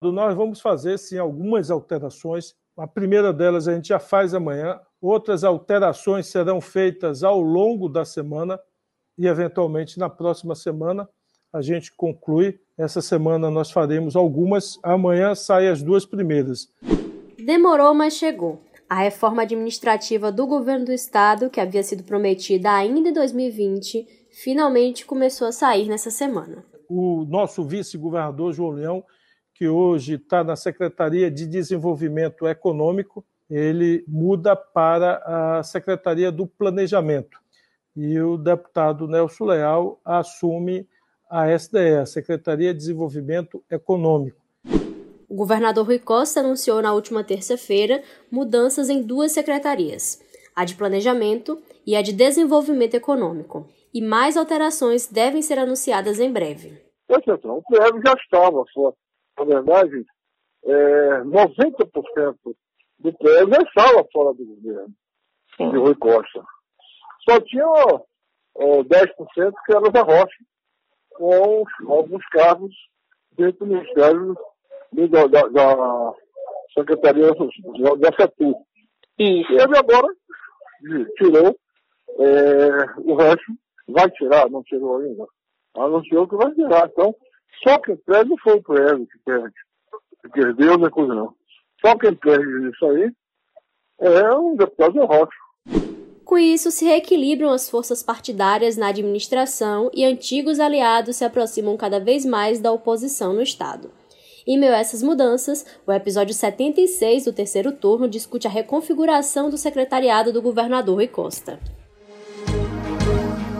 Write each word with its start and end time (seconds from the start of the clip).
nós 0.00 0.34
vamos 0.34 0.60
fazer 0.60 0.98
sim 0.98 1.18
algumas 1.18 1.70
alterações. 1.70 2.54
A 2.76 2.86
primeira 2.86 3.32
delas 3.32 3.66
a 3.66 3.74
gente 3.74 3.88
já 3.88 3.98
faz 3.98 4.34
amanhã, 4.34 4.78
outras 5.00 5.42
alterações 5.42 6.26
serão 6.26 6.60
feitas 6.60 7.24
ao 7.24 7.40
longo 7.40 7.88
da 7.88 8.04
semana 8.04 8.58
e, 9.16 9.26
eventualmente, 9.26 9.98
na 9.98 10.08
próxima 10.08 10.54
semana 10.54 11.08
a 11.52 11.60
gente 11.60 11.92
conclui. 11.96 12.60
Essa 12.76 13.00
semana 13.00 13.50
nós 13.50 13.70
faremos 13.70 14.14
algumas, 14.14 14.78
amanhã 14.82 15.34
saem 15.34 15.68
as 15.68 15.82
duas 15.82 16.06
primeiras. 16.06 16.68
Demorou, 17.44 17.92
mas 17.94 18.14
chegou. 18.14 18.62
A 18.88 18.96
reforma 18.96 19.42
administrativa 19.42 20.30
do 20.30 20.46
governo 20.46 20.86
do 20.86 20.92
estado, 20.92 21.50
que 21.50 21.60
havia 21.60 21.82
sido 21.82 22.04
prometida 22.04 22.70
ainda 22.72 23.08
em 23.08 23.12
2020, 23.12 24.06
finalmente 24.30 25.04
começou 25.04 25.48
a 25.48 25.52
sair 25.52 25.88
nessa 25.88 26.10
semana. 26.10 26.64
O 26.88 27.24
nosso 27.28 27.64
vice-governador 27.64 28.52
João 28.52 28.70
Leão 28.70 29.04
que 29.58 29.66
hoje 29.66 30.14
está 30.14 30.44
na 30.44 30.54
Secretaria 30.54 31.28
de 31.28 31.44
Desenvolvimento 31.44 32.46
Econômico, 32.46 33.24
ele 33.50 34.04
muda 34.06 34.54
para 34.54 35.20
a 35.58 35.64
Secretaria 35.64 36.30
do 36.30 36.46
Planejamento. 36.46 37.40
E 37.96 38.20
o 38.20 38.36
deputado 38.36 39.08
Nelson 39.08 39.46
Leal 39.46 40.00
assume 40.04 40.88
a 41.28 41.52
SDE, 41.58 41.96
a 42.00 42.06
Secretaria 42.06 42.72
de 42.72 42.78
Desenvolvimento 42.78 43.60
Econômico. 43.68 44.38
O 45.28 45.34
governador 45.34 45.86
Rui 45.86 45.98
Costa 45.98 46.38
anunciou 46.38 46.80
na 46.80 46.94
última 46.94 47.24
terça-feira 47.24 48.00
mudanças 48.30 48.88
em 48.88 49.02
duas 49.02 49.32
secretarias, 49.32 50.22
a 50.54 50.64
de 50.64 50.76
Planejamento 50.76 51.60
e 51.84 51.96
a 51.96 52.02
de 52.02 52.12
Desenvolvimento 52.12 52.94
Econômico. 52.94 53.66
E 53.92 54.00
mais 54.00 54.36
alterações 54.36 55.08
devem 55.08 55.42
ser 55.42 55.58
anunciadas 55.58 56.20
em 56.20 56.32
breve. 56.32 56.80
o 57.08 57.62
PL 57.68 58.00
já 58.06 58.14
estava 58.14 58.64
na 59.38 59.44
verdade, 59.44 60.04
é, 60.64 61.20
90% 61.24 62.36
do 62.98 63.12
PL 63.12 63.50
já 63.50 63.62
estava 63.62 64.06
fora 64.12 64.34
do 64.34 64.44
governo 64.44 64.94
Sim. 65.56 65.70
de 65.70 65.76
Rui 65.76 65.94
Costa. 65.94 66.42
Só 67.28 67.40
tinha 67.40 67.66
ó, 67.66 68.00
10% 68.82 69.52
que 69.66 69.72
era 69.72 69.90
da 69.90 70.02
Rocha, 70.02 70.44
com 71.14 71.64
alguns 71.88 72.24
cargos 72.28 72.74
dentro 73.32 73.66
do 73.66 73.74
Ministério 73.74 74.36
da, 74.92 75.26
da, 75.26 75.48
da 75.48 76.14
Secretaria 76.74 77.32
da 77.32 78.12
FETU. 78.16 78.54
E 79.18 79.44
ele 79.52 79.76
agora 79.76 80.08
tirou 81.16 81.56
é, 82.18 83.00
o 83.00 83.14
resto, 83.14 83.52
vai 83.88 84.10
tirar, 84.10 84.48
não 84.50 84.62
tirou 84.62 84.98
ainda. 84.98 85.26
Anunciou 85.76 86.28
que 86.28 86.36
vai 86.36 86.52
tirar. 86.54 86.88
Então, 86.88 87.14
só 87.62 87.78
quem 87.78 87.96
perde 87.96 88.34
foi 88.42 88.54
o 88.54 88.62
prédio 88.62 89.06
que 89.06 89.18
perde. 89.24 89.54
Porque 90.22 90.52
Deus 90.54 90.82
é 90.82 90.90
coisa 90.90 91.14
não. 91.14 91.34
Só 91.84 91.96
quem 91.96 92.14
perde 92.14 92.70
isso 92.70 92.86
aí 92.86 93.12
é 94.00 94.34
um 94.34 94.56
deputado 94.56 95.04
roxo. 95.04 95.38
Com 96.24 96.36
isso, 96.36 96.70
se 96.70 96.84
reequilibram 96.84 97.50
as 97.50 97.70
forças 97.70 98.02
partidárias 98.02 98.76
na 98.76 98.88
administração 98.88 99.90
e 99.94 100.04
antigos 100.04 100.60
aliados 100.60 101.16
se 101.16 101.24
aproximam 101.24 101.76
cada 101.76 101.98
vez 101.98 102.26
mais 102.26 102.60
da 102.60 102.70
oposição 102.70 103.32
no 103.32 103.40
Estado. 103.40 103.90
Em 104.46 104.58
meio 104.58 104.74
a 104.74 104.78
essas 104.78 105.02
mudanças, 105.02 105.64
o 105.86 105.92
episódio 105.92 106.34
76 106.34 107.24
do 107.24 107.32
terceiro 107.32 107.72
turno 107.72 108.08
discute 108.08 108.46
a 108.46 108.50
reconfiguração 108.50 109.48
do 109.48 109.56
secretariado 109.56 110.32
do 110.32 110.42
governador 110.42 110.96
Rui 110.96 111.08
Costa. 111.08 111.58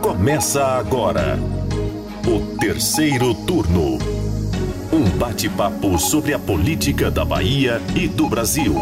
Começa 0.01 0.63
agora 0.63 1.37
o 2.27 2.57
terceiro 2.57 3.33
turno. 3.33 3.97
Um 4.91 5.17
bate-papo 5.17 5.97
sobre 5.97 6.33
a 6.33 6.39
política 6.39 7.09
da 7.09 7.23
Bahia 7.23 7.81
e 7.95 8.07
do 8.07 8.27
Brasil. 8.27 8.73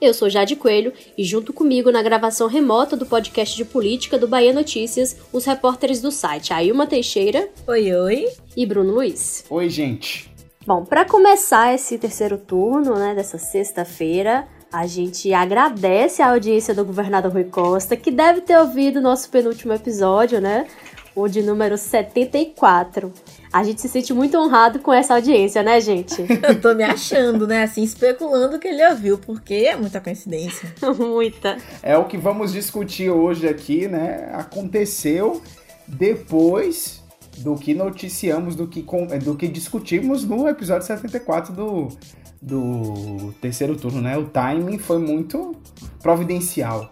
Eu 0.00 0.14
sou 0.14 0.30
Jade 0.30 0.56
Coelho 0.56 0.94
e 1.16 1.22
junto 1.22 1.52
comigo 1.52 1.90
na 1.92 2.02
gravação 2.02 2.48
remota 2.48 2.96
do 2.96 3.04
podcast 3.04 3.54
de 3.54 3.64
política 3.64 4.18
do 4.18 4.26
Bahia 4.26 4.52
Notícias, 4.52 5.16
os 5.30 5.44
repórteres 5.44 6.00
do 6.00 6.10
site 6.10 6.54
Ailma 6.54 6.86
Teixeira. 6.86 7.50
Oi, 7.66 7.92
oi. 7.94 8.28
E 8.56 8.64
Bruno 8.64 8.94
Luiz. 8.94 9.44
Oi, 9.50 9.68
gente. 9.68 10.30
Bom, 10.66 10.84
para 10.84 11.04
começar 11.04 11.74
esse 11.74 11.98
terceiro 11.98 12.38
turno, 12.38 12.94
né, 12.94 13.14
dessa 13.14 13.38
sexta-feira, 13.38 14.48
a 14.72 14.86
gente 14.86 15.32
agradece 15.32 16.22
a 16.22 16.30
audiência 16.30 16.74
do 16.74 16.84
governador 16.84 17.32
Rui 17.32 17.44
Costa, 17.44 17.96
que 17.96 18.10
deve 18.10 18.42
ter 18.42 18.56
ouvido 18.56 18.98
o 18.98 19.02
nosso 19.02 19.28
penúltimo 19.28 19.72
episódio, 19.72 20.40
né? 20.40 20.66
O 21.14 21.26
de 21.26 21.42
número 21.42 21.76
74. 21.76 23.12
A 23.52 23.64
gente 23.64 23.80
se 23.80 23.88
sente 23.88 24.14
muito 24.14 24.38
honrado 24.38 24.78
com 24.78 24.92
essa 24.92 25.14
audiência, 25.14 25.60
né, 25.62 25.80
gente? 25.80 26.24
Eu 26.46 26.60
tô 26.60 26.72
me 26.72 26.84
achando, 26.84 27.48
né? 27.48 27.64
Assim, 27.64 27.82
especulando 27.82 28.60
que 28.60 28.68
ele 28.68 28.86
ouviu, 28.86 29.18
porque 29.18 29.54
é 29.54 29.76
muita 29.76 30.00
coincidência. 30.00 30.72
muita. 30.96 31.56
É 31.82 31.98
o 31.98 32.04
que 32.04 32.16
vamos 32.16 32.52
discutir 32.52 33.10
hoje 33.10 33.48
aqui, 33.48 33.88
né? 33.88 34.30
Aconteceu 34.34 35.42
depois 35.88 37.02
do 37.38 37.56
que 37.56 37.74
noticiamos, 37.74 38.54
do 38.54 38.68
que, 38.68 38.84
do 39.24 39.34
que 39.34 39.48
discutimos 39.48 40.24
no 40.24 40.48
episódio 40.48 40.86
74 40.86 41.52
do 41.52 41.88
do 42.40 43.34
terceiro 43.40 43.76
turno, 43.76 44.00
né? 44.00 44.16
O 44.16 44.26
timing 44.26 44.78
foi 44.78 44.98
muito 44.98 45.54
providencial. 46.02 46.90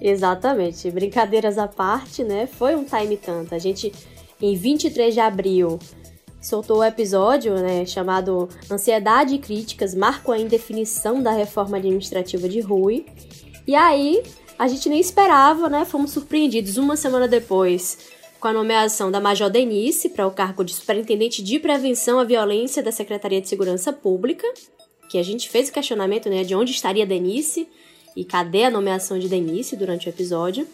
Exatamente. 0.00 0.90
Brincadeiras 0.90 1.58
à 1.58 1.66
parte, 1.66 2.22
né? 2.22 2.46
Foi 2.46 2.74
um 2.74 2.84
time 2.84 3.16
tanto. 3.16 3.54
A 3.54 3.58
gente, 3.58 3.92
em 4.40 4.54
23 4.54 5.14
de 5.14 5.20
abril, 5.20 5.78
soltou 6.40 6.78
o 6.78 6.84
episódio, 6.84 7.54
né? 7.54 7.84
Chamado 7.86 8.48
Ansiedade 8.70 9.34
e 9.34 9.38
Críticas 9.38 9.94
marcam 9.94 10.34
a 10.34 10.38
indefinição 10.38 11.22
da 11.22 11.32
reforma 11.32 11.78
administrativa 11.78 12.48
de 12.48 12.60
Rui. 12.60 13.06
E 13.66 13.74
aí, 13.74 14.22
a 14.58 14.68
gente 14.68 14.88
nem 14.88 15.00
esperava, 15.00 15.68
né? 15.68 15.84
Fomos 15.84 16.12
surpreendidos 16.12 16.76
uma 16.76 16.96
semana 16.96 17.26
depois 17.26 18.13
com 18.44 18.48
a 18.48 18.52
nomeação 18.52 19.10
da 19.10 19.22
Major 19.22 19.48
Denise 19.48 20.10
para 20.10 20.26
o 20.26 20.30
cargo 20.30 20.62
de 20.62 20.74
Superintendente 20.74 21.42
de 21.42 21.58
Prevenção 21.58 22.18
à 22.18 22.24
Violência 22.24 22.82
da 22.82 22.92
Secretaria 22.92 23.40
de 23.40 23.48
Segurança 23.48 23.90
Pública 23.90 24.46
que 25.08 25.16
a 25.16 25.22
gente 25.22 25.48
fez 25.48 25.70
o 25.70 25.72
questionamento, 25.72 26.28
né, 26.28 26.44
de 26.44 26.54
onde 26.54 26.70
estaria 26.70 27.06
Denise 27.06 27.66
e 28.14 28.22
cadê 28.22 28.64
a 28.64 28.70
nomeação 28.70 29.18
de 29.18 29.30
Denise 29.30 29.76
durante 29.76 30.08
o 30.08 30.10
episódio. 30.10 30.68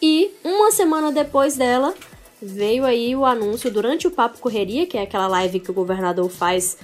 E 0.00 0.30
uma 0.44 0.70
semana 0.70 1.10
depois 1.10 1.56
dela, 1.56 1.96
veio 2.40 2.84
aí 2.84 3.16
o 3.16 3.24
anúncio 3.24 3.72
durante 3.72 4.06
o 4.06 4.12
Papo 4.12 4.38
Correria, 4.38 4.86
que 4.86 4.96
é 4.96 5.02
aquela 5.02 5.26
live 5.26 5.58
que 5.58 5.70
o 5.72 5.74
governador 5.74 6.30
faz 6.30 6.76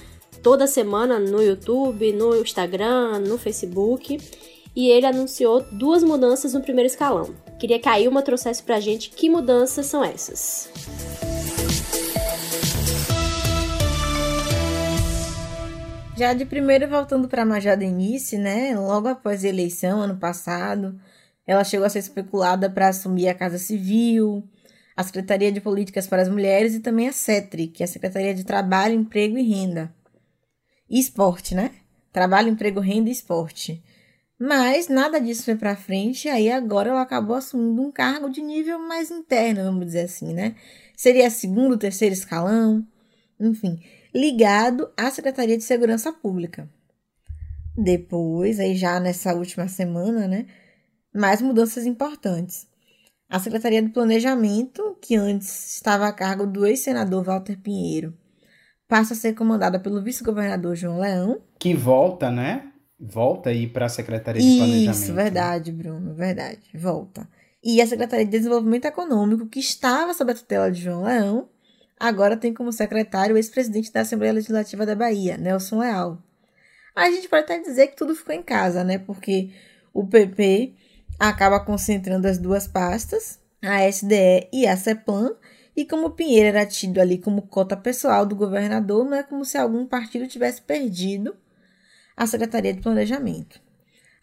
toda 0.43 0.67
semana 0.67 1.21
no 1.21 1.41
YouTube, 1.41 2.11
no 2.11 2.35
Instagram, 2.35 3.21
no 3.21 3.39
Facebook, 3.39 4.19
e 4.77 4.91
ele 4.91 5.07
anunciou 5.07 5.65
duas 5.73 6.05
mudanças 6.05 6.53
no 6.53 6.61
primeiro 6.61 6.87
escalão. 6.87 7.35
Queria 7.59 7.81
que 7.81 7.89
a 7.89 7.99
Ilma 7.99 8.21
trouxesse 8.21 8.63
pra 8.63 8.79
gente 8.79 9.09
que 9.09 9.31
mudanças 9.31 9.87
são 9.87 10.05
essas. 10.05 10.71
Já 16.15 16.35
de 16.35 16.45
primeiro, 16.45 16.89
voltando 16.89 17.27
para 17.27 17.43
a 17.43 17.47
Major 17.47 17.77
Denise, 17.77 18.37
né? 18.37 18.79
Logo 18.79 19.09
após 19.09 19.45
a 19.45 19.49
eleição, 19.49 20.03
ano 20.03 20.17
passado, 20.17 20.99
ela 21.47 21.65
chegou 21.65 21.87
a 21.87 21.91
ser 21.91 22.01
especulada 22.01 22.69
para 22.69 22.89
assumir 22.89 23.29
a 23.29 23.35
Casa 23.35 23.59
Civil, 23.59 24.43
a 24.95 25.03
Secretaria 25.03 25.51
de 25.51 25.61
Políticas 25.61 26.07
para 26.07 26.23
as 26.23 26.29
Mulheres 26.29 26.75
e 26.75 26.81
também 26.81 27.09
a 27.09 27.13
CETRI, 27.13 27.69
que 27.69 27.83
é 27.83 27.85
a 27.85 27.89
Secretaria 27.89 28.35
de 28.35 28.45
Trabalho, 28.45 28.95
Emprego 28.95 29.39
e 29.39 29.43
Renda. 29.43 29.93
E 30.89 31.01
esporte, 31.01 31.55
né? 31.55 31.71
Trabalho, 32.13 32.49
emprego, 32.49 32.81
renda 32.81 33.11
e 33.11 33.13
esporte. 33.13 33.83
Mas 34.39 34.89
nada 34.89 35.21
disso 35.21 35.45
foi 35.45 35.57
para 35.57 35.77
frente, 35.77 36.29
aí 36.29 36.51
agora 36.51 36.91
ela 36.91 37.03
acabou 37.03 37.37
assumindo 37.37 37.81
um 37.83 37.91
cargo 37.91 38.29
de 38.29 38.43
nível 38.43 38.79
mais 38.79 39.11
interno, 39.11 39.65
vamos 39.65 39.87
dizer 39.87 40.03
assim, 40.03 40.35
né? 40.35 40.55
Seria 40.97 41.31
segundo, 41.31 41.79
terceiro 41.79 42.13
escalão, 42.15 42.87
enfim 43.41 43.81
ligado 44.17 44.91
à 44.97 45.11
Secretaria 45.11 45.59
de 45.59 45.63
Segurança 45.63 46.11
Pública. 46.11 46.67
Depois, 47.77 48.59
aí 48.59 48.75
já 48.75 48.99
nessa 48.99 49.35
última 49.35 49.69
semana, 49.69 50.27
né, 50.27 50.47
mais 51.15 51.43
mudanças 51.43 51.85
importantes. 51.85 52.67
A 53.29 53.39
Secretaria 53.39 53.83
do 53.83 53.91
Planejamento, 53.91 54.97
que 55.03 55.17
antes 55.17 55.77
estava 55.77 56.07
a 56.07 56.13
cargo 56.13 56.47
do 56.47 56.65
ex-senador 56.65 57.25
Walter 57.25 57.59
Pinheiro, 57.61 58.17
passa 58.89 59.13
a 59.13 59.17
ser 59.17 59.35
comandada 59.35 59.79
pelo 59.79 60.03
vice-governador 60.03 60.75
João 60.75 61.01
Leão. 61.01 61.43
Que 61.59 61.75
volta, 61.75 62.31
né? 62.31 62.73
Volta 62.99 63.51
aí 63.51 63.67
para 63.67 63.87
a 63.87 63.91
Secretaria 63.91 64.41
de 64.41 64.49
Isso, 64.49 64.59
Planejamento. 64.59 65.03
Isso, 65.03 65.15
verdade, 65.15 65.73
Bruno, 65.73 66.15
verdade. 66.15 66.71
Volta. 66.75 67.29
E 67.63 67.81
a 67.81 67.87
Secretaria 67.87 68.25
de 68.25 68.31
Desenvolvimento 68.31 68.87
Econômico, 68.87 69.47
que 69.47 69.61
estava 69.61 70.15
sob 70.15 70.33
a 70.33 70.35
tutela 70.35 70.71
de 70.71 70.83
João 70.83 71.05
Leão, 71.05 71.49
agora 71.99 72.37
tem 72.37 72.55
como 72.55 72.73
secretário 72.73 73.35
o 73.35 73.39
ex-presidente 73.39 73.93
da 73.93 74.01
Assembleia 74.01 74.33
Legislativa 74.33 74.87
da 74.87 74.95
Bahia, 74.95 75.37
Nelson 75.37 75.81
Leal. 75.81 76.23
A 76.95 77.11
gente 77.11 77.29
pode 77.29 77.43
até 77.43 77.59
dizer 77.59 77.89
que 77.89 77.97
tudo 77.97 78.15
ficou 78.15 78.35
em 78.35 78.43
casa, 78.43 78.83
né? 78.83 78.99
Porque 78.99 79.51
o 79.93 80.07
PP 80.07 80.75
acaba 81.19 81.61
concentrando 81.61 82.27
as 82.27 82.39
duas 82.39 82.67
pastas, 82.67 83.39
a 83.63 83.87
SDE 83.87 84.49
e 84.53 84.67
a 84.67 84.77
CEPLAN, 84.77 85.35
e 85.77 85.85
como 85.85 86.11
Pinheiro 86.11 86.49
era 86.49 86.65
tido 86.65 86.99
ali 86.99 87.19
como 87.19 87.43
cota 87.43 87.77
pessoal 87.77 88.25
do 88.25 88.35
governador, 88.35 89.05
não 89.05 89.17
é 89.17 89.23
como 89.23 89.45
se 89.45 89.59
algum 89.59 89.85
partido 89.85 90.27
tivesse 90.27 90.63
perdido 90.63 91.37
a 92.17 92.27
Secretaria 92.27 92.73
de 92.73 92.81
Planejamento. 92.81 93.61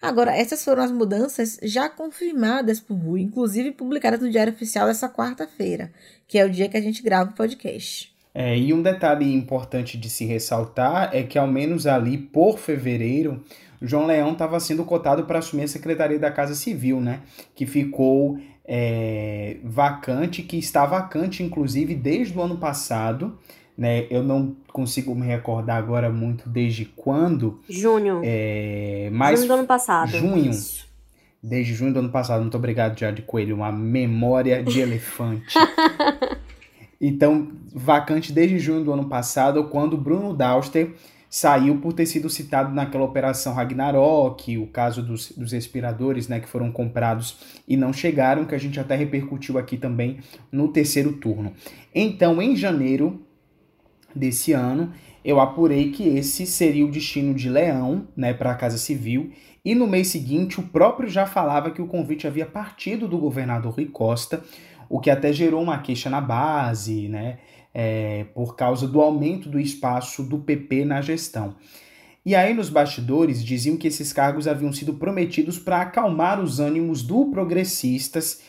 Agora, 0.01 0.35
essas 0.35 0.65
foram 0.65 0.83
as 0.83 0.91
mudanças 0.91 1.57
já 1.63 1.87
confirmadas 1.87 2.81
por 2.81 2.95
Rui, 2.95 3.21
inclusive 3.21 3.71
publicadas 3.71 4.19
no 4.19 4.29
Diário 4.29 4.51
Oficial 4.51 4.89
essa 4.89 5.07
quarta-feira, 5.07 5.93
que 6.27 6.37
é 6.37 6.45
o 6.45 6.49
dia 6.49 6.67
que 6.67 6.75
a 6.75 6.81
gente 6.81 7.01
grava 7.01 7.29
o 7.29 7.33
podcast. 7.33 8.13
É, 8.35 8.57
e 8.57 8.73
um 8.73 8.81
detalhe 8.81 9.33
importante 9.33 9.97
de 9.97 10.09
se 10.09 10.25
ressaltar 10.25 11.11
é 11.13 11.23
que, 11.23 11.37
ao 11.37 11.47
menos 11.47 11.85
ali 11.85 12.17
por 12.17 12.57
fevereiro, 12.57 13.43
João 13.81 14.07
Leão 14.07 14.33
estava 14.33 14.59
sendo 14.59 14.83
cotado 14.83 15.25
para 15.25 15.39
assumir 15.39 15.63
a 15.63 15.67
Secretaria 15.67 16.17
da 16.17 16.31
Casa 16.31 16.55
Civil, 16.55 16.99
né? 16.99 17.21
Que 17.53 17.65
ficou 17.65 18.39
é, 18.65 19.57
vacante, 19.63 20.41
que 20.41 20.57
está 20.57 20.85
vacante, 20.85 21.43
inclusive, 21.43 21.93
desde 21.93 22.37
o 22.37 22.41
ano 22.41 22.57
passado. 22.57 23.37
Né? 23.77 24.07
Eu 24.09 24.23
não 24.23 24.55
consigo 24.73 25.13
me 25.13 25.27
recordar 25.27 25.77
agora 25.77 26.09
muito 26.09 26.49
desde 26.49 26.83
quando. 26.83 27.61
Junho. 27.69 28.21
É, 28.23 29.09
mas 29.13 29.39
junho 29.39 29.47
do 29.47 29.53
ano 29.53 29.67
passado. 29.67 30.09
Junho. 30.09 30.49
Isso. 30.49 30.91
Desde 31.41 31.73
junho 31.73 31.93
do 31.93 31.99
ano 31.99 32.09
passado. 32.09 32.41
Muito 32.41 32.57
obrigado, 32.57 32.99
Jade 32.99 33.21
Coelho. 33.21 33.55
Uma 33.55 33.71
memória 33.71 34.63
de 34.63 34.79
elefante. 34.81 35.53
então, 36.99 37.51
vacante 37.73 38.33
desde 38.33 38.57
junho 38.57 38.83
do 38.83 38.91
ano 38.91 39.07
passado, 39.07 39.65
quando 39.65 39.95
Bruno 39.95 40.33
Dauster 40.33 40.93
saiu 41.29 41.77
por 41.77 41.93
ter 41.93 42.05
sido 42.05 42.29
citado 42.29 42.73
naquela 42.73 43.03
operação 43.03 43.53
Ragnarok, 43.53 44.57
o 44.57 44.67
caso 44.67 45.01
dos, 45.01 45.31
dos 45.31 45.51
respiradores 45.51 46.27
né, 46.27 46.39
que 46.39 46.47
foram 46.47 46.71
comprados 46.71 47.37
e 47.67 47.75
não 47.75 47.91
chegaram, 47.91 48.45
que 48.45 48.53
a 48.53 48.59
gente 48.59 48.79
até 48.79 48.95
repercutiu 48.95 49.57
aqui 49.57 49.75
também 49.75 50.19
no 50.51 50.67
terceiro 50.67 51.13
turno. 51.13 51.53
Então, 51.93 52.39
em 52.39 52.55
janeiro 52.55 53.19
desse 54.15 54.53
ano, 54.53 54.91
eu 55.23 55.39
apurei 55.39 55.91
que 55.91 56.07
esse 56.07 56.45
seria 56.45 56.85
o 56.85 56.91
destino 56.91 57.33
de 57.33 57.49
Leão 57.49 58.07
né, 58.15 58.33
para 58.33 58.51
a 58.51 58.55
Casa 58.55 58.77
Civil, 58.77 59.31
e 59.63 59.73
no 59.73 59.87
mês 59.87 60.09
seguinte 60.09 60.59
o 60.59 60.63
próprio 60.63 61.07
já 61.09 61.25
falava 61.25 61.71
que 61.71 61.81
o 61.81 61.87
convite 61.87 62.27
havia 62.27 62.45
partido 62.45 63.07
do 63.07 63.17
governador 63.17 63.73
Rui 63.73 63.85
Costa, 63.85 64.43
o 64.89 64.99
que 64.99 65.09
até 65.09 65.31
gerou 65.31 65.61
uma 65.61 65.79
queixa 65.79 66.09
na 66.09 66.19
base, 66.19 67.07
né? 67.07 67.37
é, 67.73 68.25
por 68.35 68.55
causa 68.55 68.87
do 68.87 69.01
aumento 69.01 69.49
do 69.49 69.59
espaço 69.59 70.23
do 70.23 70.37
PP 70.37 70.85
na 70.85 71.01
gestão. 71.01 71.55
E 72.25 72.35
aí, 72.35 72.53
nos 72.53 72.69
bastidores, 72.69 73.43
diziam 73.43 73.75
que 73.75 73.87
esses 73.87 74.13
cargos 74.13 74.47
haviam 74.47 74.71
sido 74.71 74.93
prometidos 74.93 75.59
para 75.59 75.81
acalmar 75.81 76.39
os 76.39 76.59
ânimos 76.59 77.01
do 77.01 77.25
progressistas, 77.31 78.41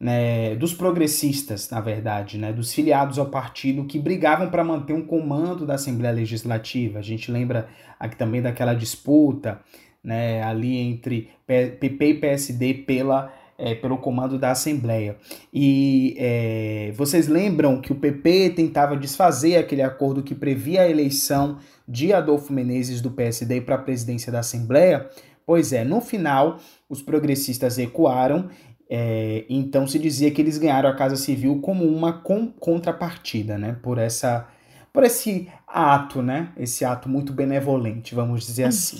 né, 0.00 0.54
dos 0.54 0.72
progressistas, 0.72 1.68
na 1.70 1.80
verdade, 1.80 2.38
né, 2.38 2.52
dos 2.52 2.72
filiados 2.72 3.18
ao 3.18 3.26
partido 3.26 3.84
que 3.84 3.98
brigavam 3.98 4.48
para 4.48 4.62
manter 4.62 4.92
um 4.92 5.04
comando 5.04 5.66
da 5.66 5.74
Assembleia 5.74 6.14
Legislativa. 6.14 6.98
A 6.98 7.02
gente 7.02 7.30
lembra 7.30 7.68
aqui 7.98 8.16
também 8.16 8.40
daquela 8.40 8.74
disputa 8.74 9.60
né, 10.02 10.42
ali 10.42 10.76
entre 10.76 11.30
PP 11.46 12.06
e 12.06 12.14
PSD 12.14 12.74
pela 12.74 13.32
é, 13.58 13.74
pelo 13.74 13.98
comando 13.98 14.38
da 14.38 14.52
Assembleia. 14.52 15.16
E 15.52 16.14
é, 16.16 16.92
vocês 16.94 17.26
lembram 17.26 17.80
que 17.80 17.90
o 17.90 17.96
PP 17.96 18.50
tentava 18.50 18.96
desfazer 18.96 19.56
aquele 19.56 19.82
acordo 19.82 20.22
que 20.22 20.34
previa 20.34 20.82
a 20.82 20.88
eleição 20.88 21.58
de 21.86 22.12
Adolfo 22.12 22.52
Menezes 22.52 23.00
do 23.00 23.10
PSD 23.10 23.60
para 23.62 23.74
a 23.74 23.78
presidência 23.78 24.30
da 24.30 24.38
Assembleia? 24.38 25.10
Pois 25.44 25.72
é, 25.72 25.82
no 25.82 26.00
final, 26.00 26.60
os 26.88 27.02
progressistas 27.02 27.78
recuaram, 27.78 28.48
é, 28.90 29.44
então 29.48 29.86
se 29.86 29.98
dizia 29.98 30.30
que 30.30 30.40
eles 30.40 30.58
ganharam 30.58 30.88
a 30.88 30.94
Casa 30.94 31.16
Civil 31.16 31.60
como 31.60 31.84
uma 31.84 32.12
com, 32.12 32.48
contrapartida, 32.48 33.58
né, 33.58 33.76
por 33.82 33.98
essa 33.98 34.48
por 34.90 35.04
esse 35.04 35.46
ato, 35.66 36.22
né? 36.22 36.48
Esse 36.56 36.84
ato 36.84 37.08
muito 37.08 37.32
benevolente, 37.32 38.14
vamos 38.14 38.44
dizer 38.44 38.64
assim. 38.64 38.98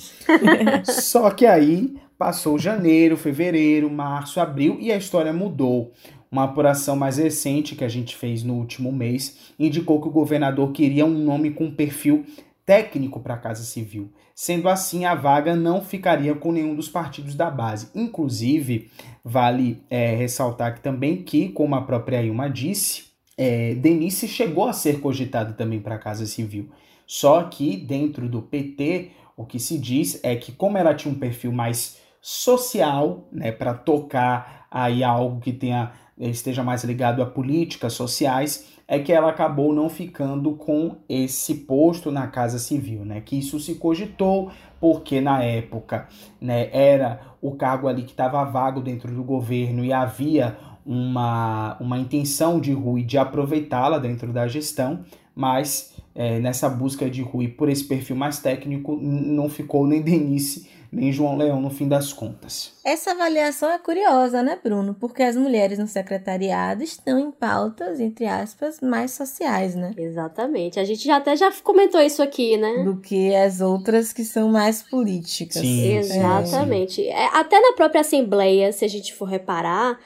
Só 0.85 1.31
que 1.31 1.45
aí 1.47 1.97
Passou 2.19 2.59
janeiro, 2.59 3.17
fevereiro, 3.17 3.89
março, 3.89 4.41
abril 4.41 4.77
e 4.81 4.91
a 4.91 4.97
história 4.97 5.33
mudou. 5.33 5.93
Uma 6.29 6.45
apuração 6.45 6.97
mais 6.97 7.17
recente 7.17 7.77
que 7.77 7.85
a 7.85 7.89
gente 7.89 8.17
fez 8.17 8.43
no 8.43 8.55
último 8.55 8.91
mês 8.91 9.53
indicou 9.57 10.01
que 10.01 10.09
o 10.09 10.11
governador 10.11 10.73
queria 10.73 11.07
um 11.07 11.17
nome 11.17 11.53
com 11.53 11.71
perfil 11.71 12.27
técnico 12.69 13.21
para 13.21 13.33
a 13.33 13.39
Casa 13.39 13.63
Civil. 13.63 14.13
Sendo 14.35 14.69
assim, 14.69 15.07
a 15.07 15.15
vaga 15.15 15.57
não 15.57 15.81
ficaria 15.81 16.35
com 16.35 16.53
nenhum 16.53 16.75
dos 16.75 16.87
partidos 16.87 17.35
da 17.35 17.51
base. 17.51 17.89
Inclusive, 17.95 18.91
vale 19.25 19.83
é, 19.89 20.15
ressaltar 20.15 20.75
que 20.75 20.83
também 20.83 21.23
que, 21.23 21.49
como 21.49 21.75
a 21.75 21.81
própria 21.81 22.23
Ilma 22.23 22.51
disse, 22.51 23.05
é, 23.39 23.75
Denise 23.75 24.29
chegou 24.29 24.69
a 24.69 24.75
ser 24.75 25.01
cogitada 25.01 25.55
também 25.55 25.81
para 25.81 25.95
a 25.95 25.99
Casa 25.99 26.27
Civil. 26.27 26.69
Só 27.07 27.45
que 27.45 27.75
dentro 27.75 28.29
do 28.29 28.43
PT, 28.43 29.13
o 29.35 29.47
que 29.47 29.59
se 29.59 29.79
diz 29.79 30.21
é 30.23 30.37
que, 30.37 30.53
como 30.53 30.77
ela 30.77 30.95
tinha 30.95 31.11
um 31.11 31.19
perfil 31.19 31.51
mais 31.51 31.97
social, 32.21 33.27
né, 33.33 33.51
para 33.51 33.73
tocar 33.73 34.67
aí 34.71 35.03
algo 35.03 35.41
que 35.41 35.55
tenha 35.55 35.93
esteja 36.19 36.63
mais 36.63 36.85
ligado 36.85 37.23
a 37.23 37.27
políticas 37.27 37.93
sociais, 37.93 38.67
é 38.87 38.99
que 38.99 39.13
ela 39.13 39.29
acabou 39.29 39.75
não 39.75 39.91
ficando 39.91 40.53
com 40.53 40.97
esse 41.09 41.55
posto 41.55 42.11
na 42.11 42.27
Casa 42.27 42.59
Civil, 42.59 43.05
né? 43.05 43.21
Que 43.21 43.39
isso 43.39 43.61
se 43.61 43.75
cogitou 43.75 44.51
porque 44.81 45.21
na 45.21 45.43
época, 45.43 46.09
né, 46.41 46.71
era 46.73 47.21
o 47.43 47.53
cargo 47.53 47.89
ali 47.89 48.03
que 48.03 48.13
estava 48.13 48.43
vago 48.45 48.81
dentro 48.81 49.13
do 49.15 49.23
governo 49.23 49.85
e 49.85 49.93
havia 49.93 50.57
uma, 50.87 51.77
uma 51.81 51.99
intenção 51.99 52.59
de 52.59 52.73
Rui 52.73 53.03
de 53.03 53.19
aproveitá-la 53.19 53.99
dentro 53.99 54.33
da 54.33 54.47
gestão, 54.49 55.05
mas 55.35 55.95
é, 56.15 56.39
nessa 56.39 56.69
busca 56.69 57.11
de 57.11 57.23
Rui 57.23 57.49
por 57.49 57.69
esse 57.69 57.85
perfil 57.85 58.17
mais 58.17 58.39
técnico, 58.39 58.97
não 58.97 59.49
ficou 59.49 59.87
nem 59.87 60.01
Denise 60.01 60.67
nem 60.91 61.13
João 61.13 61.37
Leão 61.37 61.61
no 61.61 61.71
fim 61.71 61.87
das 61.87 62.13
contas. 62.13 62.73
Essa 62.85 63.11
avaliação 63.11 63.71
é 63.71 63.79
curiosa, 63.79 64.43
né, 64.43 64.59
Bruno? 64.63 64.95
Porque 64.95 65.23
as 65.23 65.37
mulheres 65.37 65.79
no 65.79 65.87
secretariado 65.87 66.83
estão 66.83 67.19
em 67.19 67.31
pautas, 67.31 68.01
entre 68.01 68.27
aspas, 68.27 68.81
mais 68.81 69.13
sociais, 69.13 69.75
né? 69.75 69.93
Exatamente. 69.97 70.81
A 70.81 70.85
gente 70.85 71.05
já 71.05 71.17
até 71.17 71.37
já 71.37 71.53
comentou 71.63 72.01
isso 72.01 72.23
aqui, 72.23 72.57
né? 72.57 72.83
Do 72.85 72.97
que 72.97 73.35
as 73.35 73.61
outras 73.61 74.13
que 74.13 74.25
são 74.25 74.49
mais 74.49 74.83
políticas. 74.83 75.61
Sim, 75.61 75.97
Exatamente. 75.97 77.07
É, 77.07 77.27
até 77.35 77.61
na 77.61 77.73
própria 77.75 78.01
Assembleia, 78.01 78.73
se 78.73 78.85
a 78.85 78.89
gente 78.89 79.15
for 79.15 79.27
reparar, 79.27 79.99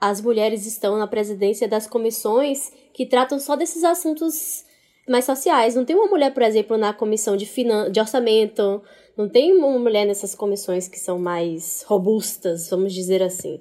as 0.00 0.20
mulheres 0.20 0.66
estão 0.66 0.96
na 0.96 1.06
presidência 1.06 1.68
das 1.68 1.86
comissões 1.86 2.72
que 2.94 3.04
tratam 3.04 3.38
só 3.38 3.54
desses 3.54 3.84
assuntos 3.84 4.64
mais 5.06 5.24
sociais. 5.24 5.74
Não 5.74 5.84
tem 5.84 5.94
uma 5.94 6.06
mulher, 6.06 6.32
por 6.32 6.42
exemplo, 6.42 6.78
na 6.78 6.94
comissão 6.94 7.36
de, 7.36 7.44
finan 7.44 7.90
de 7.90 8.00
orçamento, 8.00 8.82
não 9.20 9.28
tem 9.28 9.52
uma 9.54 9.78
mulher 9.78 10.06
nessas 10.06 10.34
comissões 10.34 10.88
que 10.88 10.98
são 10.98 11.18
mais 11.18 11.84
robustas, 11.86 12.70
vamos 12.70 12.94
dizer 12.94 13.22
assim. 13.22 13.60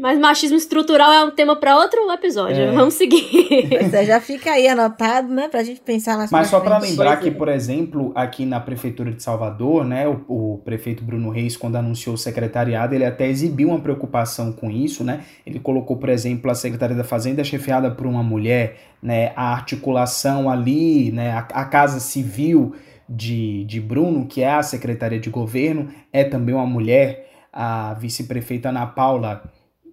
Mas 0.00 0.18
machismo 0.18 0.56
estrutural 0.56 1.12
é 1.12 1.24
um 1.24 1.30
tema 1.30 1.54
para 1.54 1.76
outro 1.76 2.10
episódio. 2.10 2.62
É. 2.62 2.72
Vamos 2.72 2.94
seguir. 2.94 3.20
Você 3.80 4.04
já 4.04 4.20
fica 4.20 4.50
aí 4.50 4.66
anotado, 4.66 5.32
né? 5.32 5.48
Pra 5.48 5.62
gente 5.62 5.80
pensar 5.80 6.18
nas 6.18 6.32
Mas 6.32 6.48
só 6.48 6.58
para 6.58 6.78
lembrar 6.78 7.18
que, 7.18 7.30
por 7.30 7.48
exemplo, 7.48 8.10
aqui 8.14 8.44
na 8.44 8.58
Prefeitura 8.58 9.12
de 9.12 9.22
Salvador, 9.22 9.84
né? 9.84 10.08
O, 10.08 10.24
o, 10.26 10.58
prefeito 10.64 11.04
Bruno 11.04 11.30
Reis, 11.30 11.56
quando 11.56 11.76
anunciou 11.76 12.16
o 12.16 12.18
secretariado, 12.18 12.94
ele 12.94 13.04
até 13.04 13.28
exibiu 13.28 13.68
uma 13.68 13.80
preocupação 13.80 14.52
com 14.52 14.68
isso, 14.68 15.04
né? 15.04 15.20
Ele 15.46 15.60
colocou, 15.60 15.96
por 15.96 16.08
exemplo, 16.08 16.50
a 16.50 16.54
Secretaria 16.54 16.96
da 16.96 17.04
Fazenda 17.04 17.44
chefiada 17.44 17.90
por 17.90 18.06
uma 18.06 18.22
mulher, 18.22 18.76
né? 19.00 19.32
A 19.36 19.52
articulação 19.52 20.50
ali, 20.50 21.12
né? 21.12 21.30
a, 21.30 21.38
a 21.38 21.64
Casa 21.66 22.00
Civil 22.00 22.74
de, 23.08 23.64
de 23.64 23.80
Bruno, 23.80 24.26
que 24.26 24.42
é 24.42 24.50
a 24.50 24.62
Secretaria 24.62 25.20
de 25.20 25.30
Governo, 25.30 25.88
é 26.12 26.24
também 26.24 26.54
uma 26.54 26.66
mulher, 26.66 27.30
a 27.52 27.94
vice-prefeita 27.94 28.70
Ana 28.70 28.86
Paula, 28.86 29.42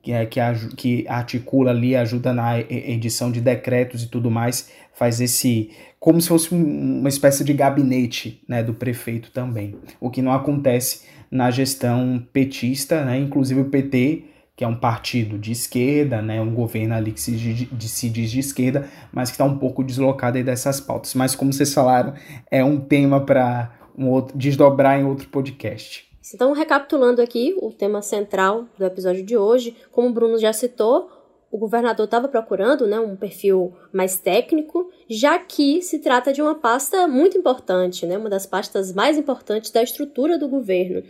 que, 0.01 0.11
é, 0.11 0.25
que, 0.25 0.39
que 0.75 1.07
articula 1.07 1.71
ali, 1.71 1.95
ajuda 1.95 2.33
na 2.33 2.59
edição 2.59 3.31
de 3.31 3.39
decretos 3.39 4.03
e 4.03 4.07
tudo 4.07 4.31
mais, 4.31 4.71
faz 4.93 5.21
esse. 5.21 5.71
como 5.99 6.19
se 6.19 6.27
fosse 6.27 6.53
uma 6.53 7.09
espécie 7.09 7.43
de 7.43 7.53
gabinete 7.53 8.43
né, 8.47 8.63
do 8.63 8.73
prefeito 8.73 9.31
também. 9.31 9.75
O 9.99 10.09
que 10.09 10.21
não 10.21 10.31
acontece 10.31 11.03
na 11.29 11.49
gestão 11.49 12.25
petista, 12.33 13.05
né? 13.05 13.17
Inclusive 13.17 13.61
o 13.61 13.69
PT 13.69 14.25
que 14.61 14.65
é 14.65 14.67
um 14.67 14.75
partido 14.75 15.39
de 15.39 15.51
esquerda, 15.51 16.21
né, 16.21 16.39
um 16.39 16.53
governo 16.53 16.93
ali 16.93 17.11
que 17.11 17.19
se, 17.19 17.31
de, 17.31 17.89
se 17.89 18.07
diz 18.07 18.29
de 18.29 18.41
esquerda, 18.41 18.87
mas 19.11 19.29
que 19.29 19.33
está 19.33 19.43
um 19.43 19.57
pouco 19.57 19.83
deslocado 19.83 20.37
aí 20.37 20.43
dessas 20.43 20.79
pautas. 20.79 21.15
Mas 21.15 21.33
como 21.33 21.51
vocês 21.51 21.73
falaram, 21.73 22.13
é 22.51 22.63
um 22.63 22.79
tema 22.79 23.25
para 23.25 23.73
um 23.97 24.07
outro, 24.07 24.37
desdobrar 24.37 24.99
em 24.99 25.03
outro 25.03 25.27
podcast. 25.29 26.07
Então, 26.31 26.53
recapitulando 26.53 27.23
aqui 27.23 27.55
o 27.59 27.71
tema 27.71 28.03
central 28.03 28.65
do 28.77 28.85
episódio 28.85 29.23
de 29.23 29.35
hoje, 29.35 29.75
como 29.91 30.09
o 30.09 30.13
Bruno 30.13 30.37
já 30.37 30.53
citou, 30.53 31.09
o 31.49 31.57
governador 31.57 32.05
estava 32.05 32.27
procurando 32.27 32.85
né, 32.85 32.99
um 32.99 33.15
perfil 33.15 33.73
mais 33.91 34.19
técnico, 34.19 34.91
já 35.09 35.39
que 35.39 35.81
se 35.81 35.97
trata 35.97 36.31
de 36.31 36.39
uma 36.39 36.53
pasta 36.53 37.07
muito 37.07 37.35
importante, 37.35 38.05
né, 38.05 38.15
uma 38.15 38.29
das 38.29 38.45
pastas 38.45 38.93
mais 38.93 39.17
importantes 39.17 39.71
da 39.71 39.81
estrutura 39.81 40.37
do 40.37 40.47
governo. 40.47 41.01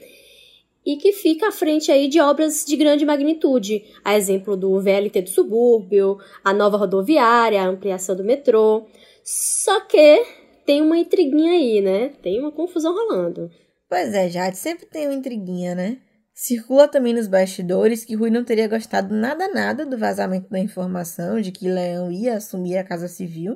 E 0.85 0.97
que 0.97 1.11
fica 1.13 1.49
à 1.49 1.51
frente 1.51 1.91
aí 1.91 2.07
de 2.07 2.19
obras 2.19 2.65
de 2.65 2.75
grande 2.75 3.05
magnitude, 3.05 3.83
a 4.03 4.17
exemplo 4.17 4.57
do 4.57 4.79
VLT 4.81 5.21
do 5.21 5.29
subúrbio, 5.29 6.17
a 6.43 6.53
nova 6.53 6.77
rodoviária, 6.77 7.61
a 7.61 7.67
ampliação 7.67 8.15
do 8.15 8.23
metrô. 8.23 8.87
Só 9.23 9.81
que 9.81 10.25
tem 10.65 10.81
uma 10.81 10.97
intriguinha 10.97 11.51
aí, 11.51 11.81
né? 11.81 12.09
Tem 12.21 12.39
uma 12.39 12.51
confusão 12.51 12.93
rolando. 12.93 13.49
Pois 13.87 14.13
é, 14.13 14.29
Jade, 14.29 14.57
sempre 14.57 14.85
tem 14.85 15.07
uma 15.07 15.15
intriguinha, 15.15 15.75
né? 15.75 15.97
Circula 16.33 16.87
também 16.87 17.13
nos 17.13 17.27
bastidores 17.27 18.03
que 18.03 18.15
Rui 18.15 18.31
não 18.31 18.43
teria 18.43 18.67
gostado 18.67 19.13
nada 19.13 19.47
nada 19.49 19.85
do 19.85 19.97
vazamento 19.97 20.49
da 20.49 20.57
informação 20.57 21.39
de 21.39 21.51
que 21.51 21.69
Leão 21.69 22.11
ia 22.11 22.35
assumir 22.37 22.77
a 22.77 22.83
Casa 22.83 23.07
Civil, 23.07 23.55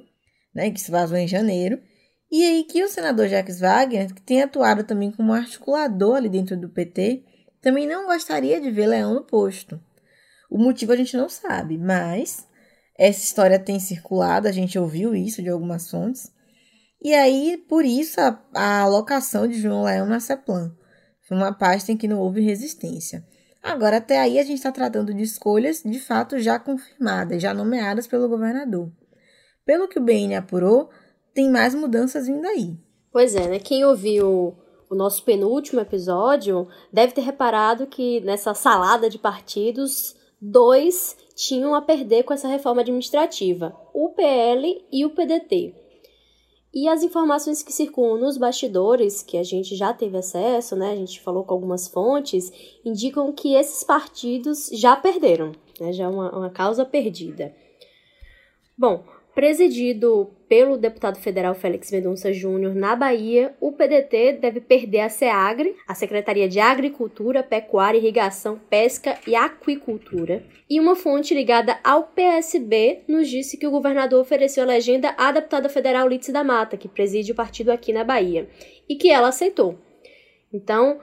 né, 0.54 0.70
que 0.70 0.80
se 0.80 0.92
vazou 0.92 1.18
em 1.18 1.28
janeiro, 1.28 1.80
e 2.38 2.44
aí 2.46 2.64
que 2.66 2.84
o 2.84 2.90
senador 2.90 3.30
Jacques 3.30 3.62
Wagner, 3.62 4.14
que 4.14 4.22
tem 4.22 4.42
atuado 4.42 4.84
também 4.84 5.10
como 5.10 5.32
articulador 5.32 6.16
ali 6.16 6.28
dentro 6.28 6.58
do 6.58 6.68
PT, 6.68 7.24
também 7.62 7.88
não 7.88 8.08
gostaria 8.08 8.60
de 8.60 8.70
ver 8.70 8.88
Leão 8.88 9.14
no 9.14 9.24
posto. 9.24 9.80
O 10.50 10.58
motivo 10.58 10.92
a 10.92 10.98
gente 10.98 11.16
não 11.16 11.30
sabe, 11.30 11.78
mas 11.78 12.46
essa 12.98 13.24
história 13.24 13.58
tem 13.58 13.80
circulado, 13.80 14.50
a 14.50 14.52
gente 14.52 14.78
ouviu 14.78 15.16
isso 15.16 15.42
de 15.42 15.50
algumas 15.50 15.90
fontes. 15.90 16.30
E 17.02 17.14
aí, 17.14 17.56
por 17.70 17.86
isso, 17.86 18.20
a, 18.20 18.38
a 18.54 18.82
alocação 18.82 19.48
de 19.48 19.58
João 19.58 19.84
Leão 19.84 20.06
na 20.06 20.20
CEPLAN. 20.20 20.76
Foi 21.28 21.38
uma 21.38 21.54
pasta 21.54 21.92
em 21.92 21.98
que 21.98 22.08
não 22.08 22.20
houve 22.20 22.42
resistência. 22.42 23.26
Agora, 23.64 23.98
até 23.98 24.20
aí, 24.20 24.40
a 24.40 24.44
gente 24.44 24.58
está 24.58 24.74
tratando 24.74 25.14
de 25.14 25.24
escolhas 25.24 25.82
de 25.84 26.00
fato 26.00 26.38
já 26.38 26.60
confirmadas, 26.60 27.42
já 27.42 27.54
nomeadas 27.54 28.08
pelo 28.08 28.28
governador. 28.28 28.92
Pelo 29.66 29.88
que 29.88 29.98
o 29.98 30.04
BN 30.04 30.36
apurou, 30.36 30.90
tem 31.36 31.52
mais 31.52 31.76
mudanças 31.76 32.26
vindo 32.26 32.48
aí. 32.48 32.76
Pois 33.12 33.36
é, 33.36 33.48
né? 33.48 33.60
Quem 33.60 33.86
ouviu 33.86 34.56
o 34.90 34.96
nosso 34.96 35.24
penúltimo 35.24 35.82
episódio 35.82 36.68
deve 36.92 37.14
ter 37.14 37.22
reparado 37.22 37.86
que 37.86 38.22
nessa 38.22 38.54
salada 38.54 39.10
de 39.10 39.20
partidos, 39.20 40.16
dois 40.42 41.18
tinham 41.36 41.76
a 41.76 41.82
perder 41.82 42.24
com 42.24 42.34
essa 42.34 42.48
reforma 42.48 42.82
administrativa: 42.82 43.76
o 43.94 44.10
PL 44.10 44.84
e 44.92 45.06
o 45.06 45.10
PDT. 45.10 45.76
E 46.74 46.90
as 46.90 47.04
informações 47.04 47.64
que 47.64 47.72
circulam 47.72 48.20
nos 48.20 48.38
bastidores, 48.38 49.24
que 49.24 49.38
a 49.38 49.44
gente 49.44 49.76
já 49.76 49.94
teve 49.94 50.18
acesso, 50.18 50.76
né? 50.76 50.92
A 50.92 50.96
gente 50.96 51.22
falou 51.22 51.46
com 51.46 51.54
algumas 51.54 51.88
fontes, 51.88 52.52
indicam 52.84 53.32
que 53.32 53.56
esses 53.56 53.82
partidos 53.82 54.70
já 54.74 54.96
perderam, 54.96 55.54
né? 55.80 55.94
Já 55.94 56.06
é 56.06 56.08
uma, 56.08 56.38
uma 56.38 56.50
causa 56.50 56.84
perdida. 56.86 57.56
Bom, 58.78 59.06
Presidido 59.36 60.32
pelo 60.48 60.78
deputado 60.78 61.20
federal 61.20 61.54
Félix 61.54 61.92
Mendonça 61.92 62.32
Júnior 62.32 62.74
na 62.74 62.96
Bahia, 62.96 63.54
o 63.60 63.74
PDT 63.74 64.38
deve 64.40 64.62
perder 64.62 65.02
a 65.02 65.10
SEAGRE, 65.10 65.76
a 65.86 65.94
Secretaria 65.94 66.48
de 66.48 66.58
Agricultura, 66.62 67.44
Pecuária, 67.44 67.98
Irrigação, 67.98 68.58
Pesca 68.70 69.20
e 69.28 69.36
Aquicultura. 69.36 70.42
E 70.70 70.80
uma 70.80 70.96
fonte 70.96 71.34
ligada 71.34 71.78
ao 71.84 72.04
PSB 72.04 73.02
nos 73.10 73.28
disse 73.28 73.58
que 73.58 73.68
o 73.68 73.72
governador 73.72 74.22
ofereceu 74.22 74.64
a 74.64 74.68
legenda 74.68 75.14
à 75.18 75.34
deputada 75.34 75.68
federal 75.68 76.08
Lídice 76.08 76.32
da 76.32 76.42
Mata, 76.42 76.78
que 76.78 76.88
preside 76.88 77.34
o 77.34 77.36
partido 77.36 77.74
aqui 77.74 77.92
na 77.92 78.06
Bahia, 78.06 78.48
e 78.88 78.96
que 78.96 79.12
ela 79.12 79.28
aceitou. 79.28 79.78
Então, 80.54 81.02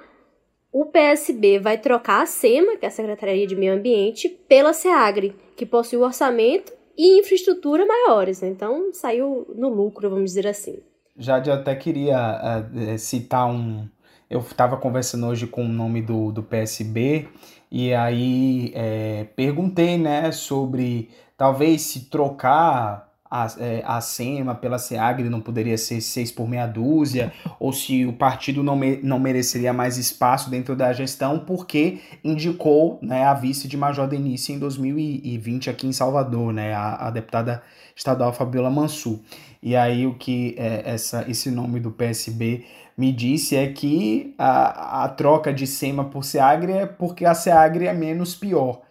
o 0.73 0.87
PSB 0.87 1.59
vai 1.59 1.77
trocar 1.77 2.23
a 2.23 2.27
SEMA, 2.27 2.79
que 2.79 2.87
é 2.87 2.89
a 2.89 2.91
Secretaria 2.91 3.47
de 3.47 3.55
Meio 3.55 3.75
Ambiente, 3.75 4.27
pela 4.49 4.73
SEAGRE, 4.73 5.35
que 5.55 5.67
possui 5.67 5.99
o 5.99 6.03
orçamento 6.03 6.73
e 6.97 7.21
infraestrutura 7.21 7.87
maiores, 7.87 8.41
né? 8.41 8.49
Então 8.49 8.93
saiu 8.93 9.47
no 9.55 9.69
lucro, 9.69 10.09
vamos 10.11 10.31
dizer 10.31 10.47
assim. 10.47 10.79
Jade, 11.17 11.51
eu 11.51 11.55
até 11.55 11.75
queria 11.75 12.63
uh, 12.75 12.99
citar 12.99 13.47
um. 13.47 13.89
Eu 14.31 14.41
estava 14.41 14.77
conversando 14.79 15.27
hoje 15.27 15.47
com 15.47 15.65
o 15.65 15.69
nome 15.69 16.01
do, 16.01 16.33
do 16.33 16.43
PSB 16.43 17.29
e 17.71 17.93
aí 17.93 18.73
é, 18.75 19.25
perguntei 19.37 19.99
né, 19.99 20.33
sobre 20.33 21.11
talvez 21.37 21.83
se 21.83 22.09
trocar 22.09 23.12
a, 23.33 23.47
é, 23.59 23.83
a 23.87 23.99
SEMA 24.03 24.55
pela 24.55 24.79
SEAGRE 24.79 25.31
não 25.31 25.41
poderia 25.41 25.79
ser 25.79 26.03
seis 26.03 26.31
por 26.31 26.47
meia 26.47 26.67
dúzia, 26.67 27.33
ou 27.59 27.73
se 27.73 28.05
o 28.05 28.13
partido 28.13 28.63
não, 28.63 28.77
me, 28.77 28.99
não 29.03 29.19
mereceria 29.19 29.73
mais 29.73 29.97
espaço 29.97 30.51
dentro 30.51 30.77
da 30.77 30.93
gestão, 30.93 31.39
porque 31.39 32.01
indicou 32.23 32.99
né, 33.01 33.25
a 33.25 33.33
vice 33.33 33.67
de 33.67 33.75
Major 33.75 34.07
Denise 34.07 34.53
em 34.53 34.59
2020 34.59 35.71
aqui 35.71 35.87
em 35.87 35.93
Salvador, 35.93 36.53
né, 36.53 36.75
a, 36.75 37.07
a 37.07 37.11
deputada 37.11 37.63
estadual 37.97 38.35
Fabiola 38.35 38.69
Mansur. 38.69 39.19
E 39.63 39.75
aí 39.75 40.07
o 40.07 40.13
que 40.13 40.55
é, 40.59 40.83
essa, 40.85 41.25
esse 41.27 41.51
nome 41.51 41.81
do 41.81 41.91
PSB 41.91 42.67
me 42.99 43.11
disse 43.11 43.57
é 43.57 43.73
que 43.73 44.35
a, 44.37 45.05
a 45.05 45.09
troca 45.09 45.55
de 45.55 45.67
SEMA 45.67 46.05
por 46.05 46.23
SEAGRE 46.23 46.73
é 46.73 46.85
porque 46.85 47.25
a 47.25 47.33
SEAGRE 47.33 47.87
é 47.87 47.95
menos 47.95 48.35
pior 48.35 48.83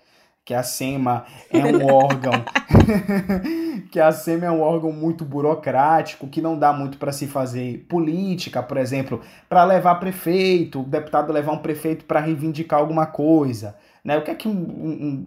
que 0.43 0.53
a 0.53 0.63
SEMA 0.63 1.25
é 1.49 1.63
um 1.63 1.85
órgão 1.91 2.33
que 3.91 3.99
a 3.99 4.11
SEMA 4.11 4.45
é 4.45 4.51
um 4.51 4.61
órgão 4.61 4.91
muito 4.91 5.25
burocrático, 5.25 6.27
que 6.27 6.41
não 6.41 6.57
dá 6.57 6.71
muito 6.73 6.97
para 6.97 7.11
se 7.11 7.27
fazer 7.27 7.85
política, 7.89 8.63
por 8.63 8.77
exemplo, 8.77 9.21
para 9.49 9.63
levar 9.63 9.95
prefeito, 9.95 10.81
o 10.81 10.83
deputado 10.83 11.31
levar 11.33 11.51
um 11.51 11.57
prefeito 11.57 12.05
para 12.05 12.19
reivindicar 12.19 12.79
alguma 12.79 13.05
coisa. 13.05 13.75
Né? 14.03 14.17
O 14.17 14.23
que 14.23 14.31
é 14.31 14.35
que 14.35 14.47
um, 14.47 14.51
um, 14.51 15.25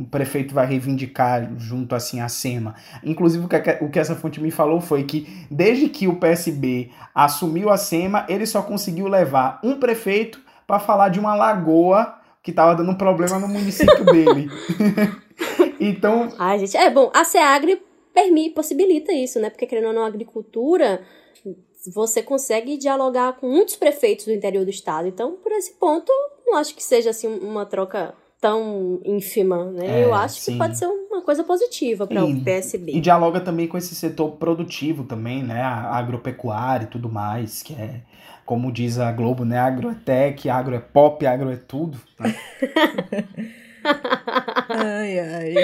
um, 0.00 0.04
prefeito 0.10 0.52
vai 0.52 0.66
reivindicar 0.66 1.50
junto 1.56 1.94
assim 1.94 2.20
à 2.20 2.28
SEMA? 2.28 2.74
Inclusive, 3.02 3.44
o 3.44 3.48
que, 3.48 3.56
o 3.80 3.88
que 3.88 3.98
essa 3.98 4.14
fonte 4.14 4.40
me 4.40 4.50
falou 4.50 4.80
foi 4.80 5.04
que 5.04 5.46
desde 5.50 5.88
que 5.88 6.06
o 6.06 6.16
PSB 6.16 6.90
assumiu 7.14 7.70
a 7.70 7.78
SEMA, 7.78 8.26
ele 8.28 8.44
só 8.44 8.60
conseguiu 8.60 9.08
levar 9.08 9.58
um 9.64 9.78
prefeito 9.78 10.40
para 10.66 10.78
falar 10.78 11.08
de 11.08 11.18
uma 11.18 11.34
lagoa 11.34 12.19
que 12.42 12.52
tava 12.52 12.74
dando 12.74 12.90
um 12.90 12.96
problema 12.96 13.38
no 13.38 13.48
município 13.48 14.04
dele. 14.04 14.48
então. 15.80 16.32
Ai, 16.38 16.58
gente, 16.58 16.76
é 16.76 16.90
bom, 16.90 17.10
a 17.14 17.24
SEAGRE 17.24 17.82
permite, 18.12 18.54
possibilita 18.54 19.12
isso, 19.12 19.38
né? 19.38 19.50
Porque 19.50 19.66
querendo 19.66 19.88
ou 19.88 19.92
não, 19.92 20.04
a 20.04 20.06
agricultura, 20.06 21.02
você 21.92 22.22
consegue 22.22 22.76
dialogar 22.76 23.34
com 23.34 23.48
muitos 23.48 23.76
prefeitos 23.76 24.26
do 24.26 24.32
interior 24.32 24.64
do 24.64 24.70
estado. 24.70 25.08
Então, 25.08 25.36
por 25.36 25.52
esse 25.52 25.72
ponto, 25.74 26.10
não 26.46 26.56
acho 26.56 26.74
que 26.74 26.82
seja 26.82 27.10
assim 27.10 27.28
uma 27.28 27.66
troca 27.66 28.14
tão 28.40 29.00
ínfima, 29.04 29.70
né? 29.70 30.00
É, 30.00 30.04
Eu 30.04 30.14
acho 30.14 30.40
sim. 30.40 30.52
que 30.52 30.58
pode 30.58 30.78
ser 30.78 30.86
uma 30.86 31.20
coisa 31.22 31.44
positiva 31.44 32.06
para 32.06 32.24
o 32.24 32.42
PSB. 32.42 32.92
E 32.92 33.00
dialoga 33.00 33.40
também 33.40 33.68
com 33.68 33.76
esse 33.76 33.94
setor 33.94 34.32
produtivo 34.32 35.04
também, 35.04 35.42
né? 35.42 35.60
A 35.60 35.94
agropecuária 35.96 36.84
e 36.84 36.88
tudo 36.88 37.08
mais, 37.08 37.62
que 37.62 37.74
é 37.74 38.00
como 38.46 38.72
diz 38.72 38.98
a 38.98 39.12
Globo, 39.12 39.44
né? 39.44 39.58
Agro 39.58 39.90
é 39.90 39.94
tech, 39.94 40.48
agro 40.48 40.74
é 40.74 40.80
pop, 40.80 41.24
agro 41.24 41.50
é 41.50 41.56
tudo. 41.56 42.00
Né? 42.18 42.34
ai, 44.68 45.18
ai. 45.20 45.54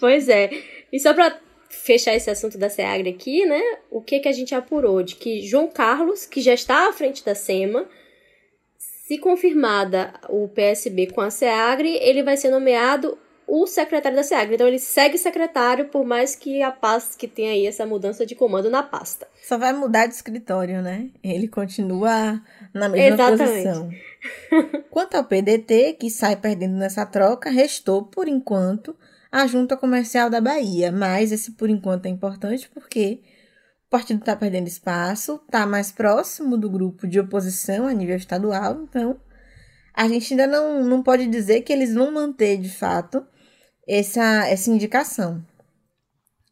Pois 0.00 0.28
é. 0.28 0.50
E 0.92 0.98
só 0.98 1.12
para 1.12 1.36
fechar 1.68 2.14
esse 2.14 2.30
assunto 2.30 2.56
da 2.56 2.70
SEAGRE 2.70 3.10
aqui, 3.10 3.44
né? 3.44 3.60
O 3.90 4.00
que 4.00 4.20
que 4.20 4.28
a 4.28 4.32
gente 4.32 4.54
apurou? 4.54 5.02
De 5.02 5.16
que 5.16 5.42
João 5.42 5.68
Carlos, 5.68 6.24
que 6.24 6.40
já 6.40 6.54
está 6.54 6.88
à 6.88 6.92
frente 6.92 7.24
da 7.24 7.34
SEMA, 7.34 7.84
se 9.06 9.18
confirmada 9.18 10.14
o 10.30 10.48
PSB 10.48 11.08
com 11.08 11.20
a 11.20 11.30
SEAGRE, 11.30 11.98
ele 12.00 12.22
vai 12.22 12.38
ser 12.38 12.50
nomeado 12.50 13.18
o 13.46 13.66
secretário 13.66 14.16
da 14.16 14.22
SEAGRE. 14.22 14.54
Então 14.54 14.66
ele 14.66 14.78
segue 14.78 15.18
secretário, 15.18 15.88
por 15.88 16.06
mais 16.06 16.34
que 16.34 16.62
a 16.62 16.72
pasta 16.72 17.18
que 17.18 17.28
tenha 17.28 17.52
aí 17.52 17.66
essa 17.66 17.84
mudança 17.84 18.24
de 18.24 18.34
comando 18.34 18.70
na 18.70 18.82
pasta. 18.82 19.28
Só 19.42 19.58
vai 19.58 19.74
mudar 19.74 20.06
de 20.06 20.14
escritório, 20.14 20.80
né? 20.80 21.10
Ele 21.22 21.46
continua 21.46 22.40
na 22.72 22.88
mesma 22.88 23.14
Exatamente. 23.14 23.68
posição. 23.68 23.90
Quanto 24.90 25.16
ao 25.16 25.24
PDT, 25.24 25.98
que 26.00 26.08
sai 26.08 26.36
perdendo 26.36 26.76
nessa 26.76 27.04
troca, 27.04 27.50
restou, 27.50 28.04
por 28.04 28.26
enquanto, 28.26 28.96
a 29.30 29.46
Junta 29.46 29.76
Comercial 29.76 30.30
da 30.30 30.40
Bahia. 30.40 30.90
Mas 30.90 31.30
esse 31.30 31.52
por 31.52 31.68
enquanto 31.68 32.06
é 32.06 32.08
importante 32.08 32.70
porque 32.72 33.20
partido 33.94 34.18
está 34.18 34.34
perdendo 34.34 34.66
espaço, 34.66 35.40
está 35.46 35.64
mais 35.64 35.92
próximo 35.92 36.58
do 36.58 36.68
grupo 36.68 37.06
de 37.06 37.20
oposição 37.20 37.86
a 37.86 37.92
nível 37.92 38.16
estadual, 38.16 38.82
então 38.82 39.20
a 39.94 40.08
gente 40.08 40.32
ainda 40.32 40.48
não, 40.48 40.82
não 40.82 41.00
pode 41.00 41.28
dizer 41.28 41.60
que 41.60 41.72
eles 41.72 41.94
vão 41.94 42.10
manter 42.10 42.56
de 42.56 42.68
fato 42.68 43.24
essa, 43.86 44.48
essa 44.48 44.68
indicação. 44.68 45.46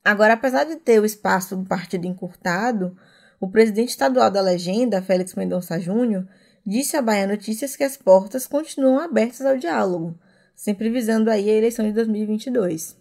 Agora, 0.05 0.35
apesar 0.35 0.63
de 0.63 0.77
ter 0.77 1.01
o 1.01 1.05
espaço 1.05 1.57
do 1.57 1.67
partido 1.67 2.07
encurtado, 2.07 2.97
o 3.41 3.51
presidente 3.51 3.89
estadual 3.89 4.31
da 4.31 4.41
legenda, 4.41 5.03
Félix 5.03 5.35
Mendonça 5.35 5.81
Júnior, 5.81 6.25
disse 6.65 6.97
à 6.97 7.03
Bahia 7.03 7.27
Notícias 7.27 7.75
que 7.75 7.83
as 7.83 7.97
portas 7.97 8.47
continuam 8.47 9.01
abertas 9.01 9.41
ao 9.41 9.59
diálogo, 9.59 10.17
sempre 10.55 10.89
visando 10.91 11.29
aí 11.29 11.51
a 11.51 11.55
eleição 11.55 11.85
de 11.85 11.93
2022. 11.93 12.97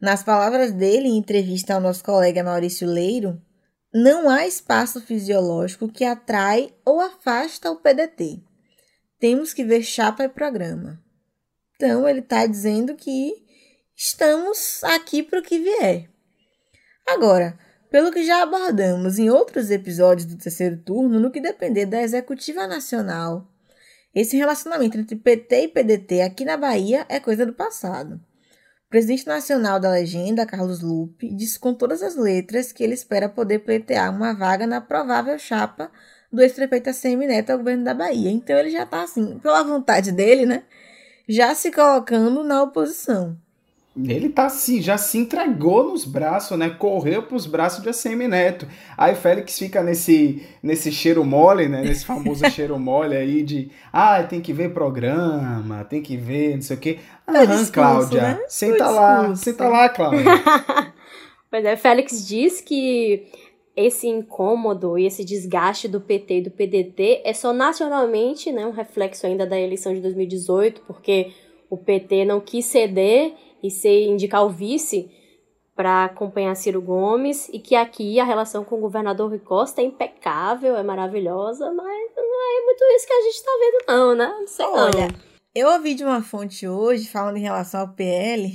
Nas 0.00 0.22
palavras 0.22 0.72
dele, 0.72 1.08
em 1.08 1.18
entrevista 1.18 1.74
ao 1.74 1.82
nosso 1.82 2.02
colega 2.02 2.42
Maurício 2.42 2.88
Leiro, 2.88 3.38
não 3.92 4.28
há 4.28 4.46
espaço 4.46 5.00
fisiológico 5.00 5.88
que 5.90 6.04
atrai 6.04 6.74
ou 6.84 7.00
afasta 7.00 7.70
o 7.70 7.76
PDT. 7.76 8.42
Temos 9.18 9.52
que 9.52 9.64
ver 9.64 9.82
chapa 9.82 10.24
e 10.24 10.28
programa. 10.28 11.02
Então, 11.74 12.08
ele 12.08 12.20
está 12.20 12.46
dizendo 12.46 12.94
que 12.94 13.32
estamos 13.96 14.82
aqui 14.84 15.22
para 15.22 15.40
o 15.40 15.42
que 15.42 15.58
vier. 15.58 16.10
Agora, 17.06 17.58
pelo 17.90 18.12
que 18.12 18.24
já 18.24 18.42
abordamos 18.42 19.18
em 19.18 19.30
outros 19.30 19.70
episódios 19.70 20.26
do 20.26 20.36
terceiro 20.36 20.76
turno, 20.76 21.18
no 21.18 21.30
que 21.30 21.40
depender 21.40 21.86
da 21.86 22.02
Executiva 22.02 22.66
Nacional, 22.66 23.48
Esse 24.14 24.36
relacionamento 24.36 24.98
entre 24.98 25.14
PT 25.14 25.62
e 25.62 25.68
PDT 25.68 26.22
aqui 26.22 26.44
na 26.44 26.56
Bahia 26.56 27.06
é 27.08 27.20
coisa 27.20 27.46
do 27.46 27.52
passado. 27.52 28.20
O 28.88 28.90
presidente 28.90 29.26
nacional 29.26 29.78
da 29.78 29.90
legenda, 29.90 30.46
Carlos 30.46 30.80
Lupe, 30.80 31.28
disse 31.34 31.58
com 31.58 31.74
todas 31.74 32.02
as 32.02 32.16
letras 32.16 32.72
que 32.72 32.82
ele 32.82 32.94
espera 32.94 33.28
poder 33.28 33.58
pleitear 33.58 34.10
uma 34.10 34.32
vaga 34.32 34.66
na 34.66 34.80
provável 34.80 35.38
chapa 35.38 35.92
do 36.32 36.40
ex-prefeito 36.40 36.88
ACM 36.88 37.26
Neto 37.26 37.50
ao 37.50 37.58
governo 37.58 37.84
da 37.84 37.92
Bahia. 37.92 38.30
Então 38.30 38.56
ele 38.56 38.70
já 38.70 38.84
está 38.84 39.02
assim, 39.02 39.38
pela 39.40 39.62
vontade 39.62 40.10
dele, 40.10 40.46
né? 40.46 40.62
Já 41.28 41.54
se 41.54 41.70
colocando 41.70 42.42
na 42.42 42.62
oposição. 42.62 43.38
Ele 44.06 44.28
tá 44.28 44.46
assim, 44.46 44.80
já 44.80 44.96
se 44.96 45.18
entregou 45.18 45.84
nos 45.84 46.04
braços, 46.04 46.56
né? 46.58 46.70
Correu 46.70 47.22
pros 47.22 47.46
braços 47.46 47.82
de 47.82 47.88
ACM 47.88 48.28
Neto. 48.28 48.68
Aí 48.96 49.14
Félix 49.14 49.58
fica 49.58 49.82
nesse, 49.82 50.46
nesse 50.62 50.92
cheiro 50.92 51.24
mole, 51.24 51.68
né? 51.68 51.82
Nesse 51.82 52.04
famoso 52.04 52.48
cheiro 52.50 52.78
mole 52.78 53.16
aí 53.16 53.42
de 53.42 53.70
ah, 53.92 54.22
tem 54.22 54.40
que 54.40 54.52
ver 54.52 54.72
programa, 54.72 55.84
tem 55.84 56.00
que 56.00 56.16
ver, 56.16 56.54
não 56.54 56.62
sei 56.62 56.76
o 56.76 56.80
quê. 56.80 56.98
Aham, 57.26 57.46
discurso, 57.46 57.72
Cláudia. 57.72 58.22
Né? 58.22 58.40
Senta 58.48 58.90
lá, 58.90 59.34
senta 59.34 59.68
lá, 59.68 59.88
Cláudia. 59.88 60.24
pois 61.50 61.64
é, 61.64 61.76
Félix 61.76 62.26
diz 62.26 62.60
que 62.60 63.26
esse 63.74 64.06
incômodo 64.06 64.98
e 64.98 65.06
esse 65.06 65.24
desgaste 65.24 65.88
do 65.88 66.00
PT 66.00 66.38
e 66.38 66.42
do 66.42 66.50
PDT 66.50 67.22
é 67.24 67.32
só 67.32 67.52
nacionalmente, 67.52 68.52
né? 68.52 68.66
Um 68.66 68.72
reflexo 68.72 69.26
ainda 69.26 69.46
da 69.46 69.58
eleição 69.58 69.94
de 69.94 70.00
2018, 70.00 70.82
porque 70.86 71.32
o 71.70 71.76
PT 71.76 72.24
não 72.24 72.40
quis 72.40 72.64
ceder 72.66 73.34
e 73.62 73.70
ser 73.70 74.06
indicar 74.06 74.44
o 74.44 74.50
vice 74.50 75.10
para 75.74 76.06
acompanhar 76.06 76.54
Ciro 76.56 76.82
Gomes 76.82 77.48
e 77.52 77.60
que 77.60 77.76
aqui 77.76 78.18
a 78.18 78.24
relação 78.24 78.64
com 78.64 78.76
o 78.76 78.80
governador 78.80 79.28
Rui 79.30 79.38
Costa 79.38 79.80
é 79.80 79.84
impecável, 79.84 80.76
é 80.76 80.82
maravilhosa, 80.82 81.70
mas 81.72 82.10
não 82.16 82.58
é 82.58 82.64
muito 82.64 82.84
isso 82.96 83.06
que 83.06 83.12
a 83.12 83.22
gente 83.22 83.34
está 83.34 83.50
vendo 83.60 83.84
não, 83.86 84.14
né? 84.16 84.26
Não 84.26 84.46
sei 84.48 84.66
Olha, 84.66 85.08
eu 85.54 85.68
ouvi 85.68 85.94
de 85.94 86.02
uma 86.02 86.20
fonte 86.20 86.66
hoje 86.66 87.08
falando 87.08 87.36
em 87.36 87.42
relação 87.42 87.82
ao 87.82 87.88
PL 87.88 88.52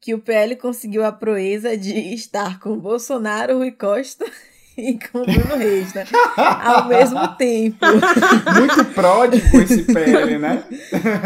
que 0.00 0.12
o 0.12 0.20
PL 0.20 0.56
conseguiu 0.56 1.04
a 1.04 1.12
proeza 1.12 1.76
de 1.76 1.96
estar 2.12 2.60
com 2.60 2.78
Bolsonaro, 2.78 3.58
Rui 3.58 3.72
Costa 3.72 4.26
e 4.76 4.98
com 4.98 5.18
o 5.18 5.24
Bruno 5.24 5.56
Reis, 5.56 5.94
né? 5.94 6.04
Ao 6.36 6.88
mesmo 6.88 7.28
tempo. 7.36 7.78
Muito 8.58 8.84
pródigo 8.92 9.56
esse 9.60 9.82
PL, 9.84 10.38
né? 10.38 10.64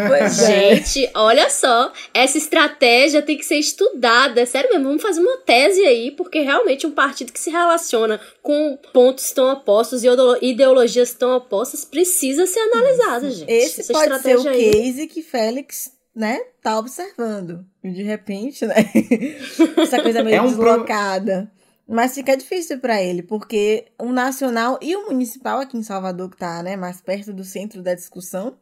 Pois 0.07 0.43
é. 0.43 0.77
Gente, 0.77 1.11
olha 1.15 1.49
só, 1.49 1.93
essa 2.13 2.37
estratégia 2.37 3.23
tem 3.23 3.37
que 3.37 3.45
ser 3.45 3.57
estudada. 3.57 4.41
É 4.41 4.47
sério 4.47 4.71
mesmo, 4.71 4.85
vamos 4.85 5.03
fazer 5.03 5.21
uma 5.21 5.39
tese 5.39 5.81
aí, 5.81 6.11
porque 6.11 6.41
realmente 6.41 6.87
um 6.87 6.91
partido 6.91 7.33
que 7.33 7.41
se 7.41 7.51
relaciona 7.51 8.21
com 8.43 8.79
pontos 8.93 9.31
tão 9.33 9.53
opostos 9.53 10.05
e 10.05 10.09
ideologias 10.43 11.13
tão 11.13 11.37
opostas 11.37 11.85
precisa 11.85 12.47
ser 12.47 12.61
analisado, 12.61 13.31
gente. 13.31 13.51
Esse 13.51 13.81
essa 13.81 13.93
pode 13.93 14.21
ser 14.21 14.37
o 14.37 14.45
case 14.45 15.07
que 15.07 15.23
Félix 15.23 15.93
né, 16.15 16.41
tá 16.61 16.79
observando. 16.79 17.65
E 17.83 17.91
de 17.91 18.03
repente, 18.03 18.67
né, 18.67 18.75
essa 19.79 20.03
coisa 20.03 20.23
meio 20.25 20.37
é 20.37 20.43
um 20.43 20.49
deslocada. 20.49 21.51
Pro... 21.51 21.58
Mas 21.89 22.15
fica 22.15 22.37
difícil 22.37 22.79
para 22.79 23.03
ele, 23.03 23.23
porque 23.23 23.87
o 23.99 24.13
nacional 24.13 24.79
e 24.83 24.95
o 24.95 25.07
municipal 25.07 25.61
aqui 25.61 25.77
em 25.77 25.83
Salvador, 25.83 26.29
que 26.29 26.37
tá 26.37 26.63
né, 26.63 26.77
mais 26.77 27.01
perto 27.01 27.33
do 27.33 27.43
centro 27.43 27.83
da 27.83 27.95
discussão, 27.95 28.59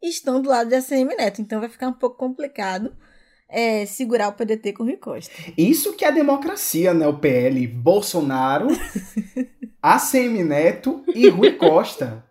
estão 0.00 0.40
do 0.40 0.48
lado 0.48 0.70
da 0.70 0.78
ACM 0.78 1.16
Neto. 1.16 1.42
Então 1.42 1.58
vai 1.58 1.68
ficar 1.68 1.88
um 1.88 1.92
pouco 1.92 2.16
complicado 2.16 2.94
é, 3.48 3.84
segurar 3.84 4.28
o 4.28 4.32
PDT 4.32 4.74
com 4.74 4.84
o 4.84 4.86
Rui 4.86 4.96
Costa. 4.96 5.32
Isso 5.56 5.94
que 5.94 6.04
é 6.04 6.08
a 6.08 6.12
democracia, 6.12 6.94
né? 6.94 7.08
O 7.08 7.18
PL, 7.18 7.66
Bolsonaro, 7.66 8.68
ACM 9.82 10.44
Neto 10.44 11.02
e 11.12 11.28
Rui 11.28 11.52
Costa. 11.54 12.24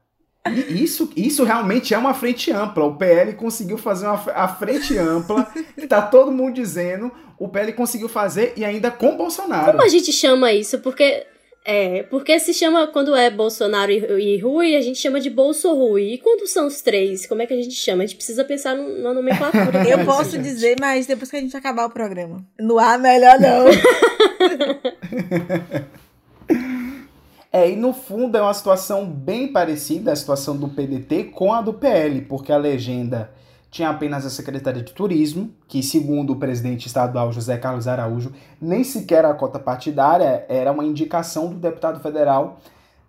E 0.49 0.83
isso, 0.83 1.09
isso 1.15 1.43
realmente 1.43 1.93
é 1.93 1.97
uma 1.97 2.13
frente 2.13 2.51
ampla. 2.51 2.85
O 2.85 2.95
PL 2.95 3.33
conseguiu 3.33 3.77
fazer 3.77 4.07
uma, 4.07 4.21
a 4.33 4.47
frente 4.47 4.97
ampla, 4.97 5.47
que 5.75 5.87
tá 5.87 6.01
todo 6.01 6.31
mundo 6.31 6.53
dizendo, 6.53 7.11
o 7.39 7.47
PL 7.47 7.73
conseguiu 7.73 8.09
fazer 8.09 8.53
e 8.55 8.65
ainda 8.65 8.91
com 8.91 9.15
Bolsonaro. 9.15 9.71
Como 9.71 9.83
a 9.83 9.87
gente 9.87 10.11
chama 10.11 10.51
isso? 10.51 10.79
Porque 10.79 11.25
é, 11.69 12.03
porque 12.03 12.39
se 12.39 12.53
chama 12.53 12.87
quando 12.87 13.13
é 13.13 13.29
Bolsonaro 13.29 13.91
e, 13.91 13.97
e 13.97 14.37
Rui, 14.37 14.77
a 14.77 14.81
gente 14.81 14.99
chama 14.99 15.19
de 15.19 15.29
Bolso 15.29 15.75
Rui. 15.75 16.13
E 16.13 16.17
quando 16.17 16.47
são 16.47 16.65
os 16.65 16.81
três, 16.81 17.27
como 17.27 17.41
é 17.41 17.45
que 17.45 17.53
a 17.53 17.61
gente 17.61 17.75
chama? 17.75 18.03
A 18.03 18.05
gente 18.05 18.15
precisa 18.15 18.45
pensar 18.45 18.73
na 18.73 19.13
nomenclatura. 19.13 19.83
Eu 19.85 20.05
posso 20.05 20.31
gente. 20.31 20.43
dizer, 20.43 20.77
mas 20.79 21.07
depois 21.07 21.29
que 21.29 21.35
a 21.35 21.41
gente 21.41 21.57
acabar 21.57 21.85
o 21.85 21.89
programa. 21.89 22.41
No 22.57 22.79
ar, 22.79 22.97
melhor 22.97 23.37
não. 23.37 23.65
É, 27.57 27.71
e 27.71 27.75
no 27.75 27.91
fundo 27.91 28.37
é 28.37 28.41
uma 28.43 28.53
situação 28.53 29.09
bem 29.09 29.47
parecida 29.51 30.11
a 30.11 30.15
situação 30.15 30.55
do 30.55 30.69
PDT 30.69 31.23
com 31.23 31.51
a 31.51 31.59
do 31.59 31.73
PL, 31.73 32.21
porque 32.21 32.51
a 32.51 32.57
legenda 32.57 33.31
tinha 33.71 33.89
apenas 33.89 34.27
a 34.27 34.29
Secretaria 34.29 34.83
de 34.83 34.93
Turismo, 34.93 35.49
que, 35.67 35.81
segundo 35.81 36.33
o 36.33 36.35
presidente 36.35 36.85
estadual 36.85 37.33
José 37.33 37.57
Carlos 37.57 37.87
Araújo, 37.87 38.31
nem 38.61 38.83
sequer 38.83 39.25
a 39.25 39.33
cota 39.33 39.57
partidária 39.57 40.45
era 40.47 40.71
uma 40.71 40.85
indicação 40.85 41.49
do 41.49 41.55
deputado 41.55 41.99
federal 41.99 42.59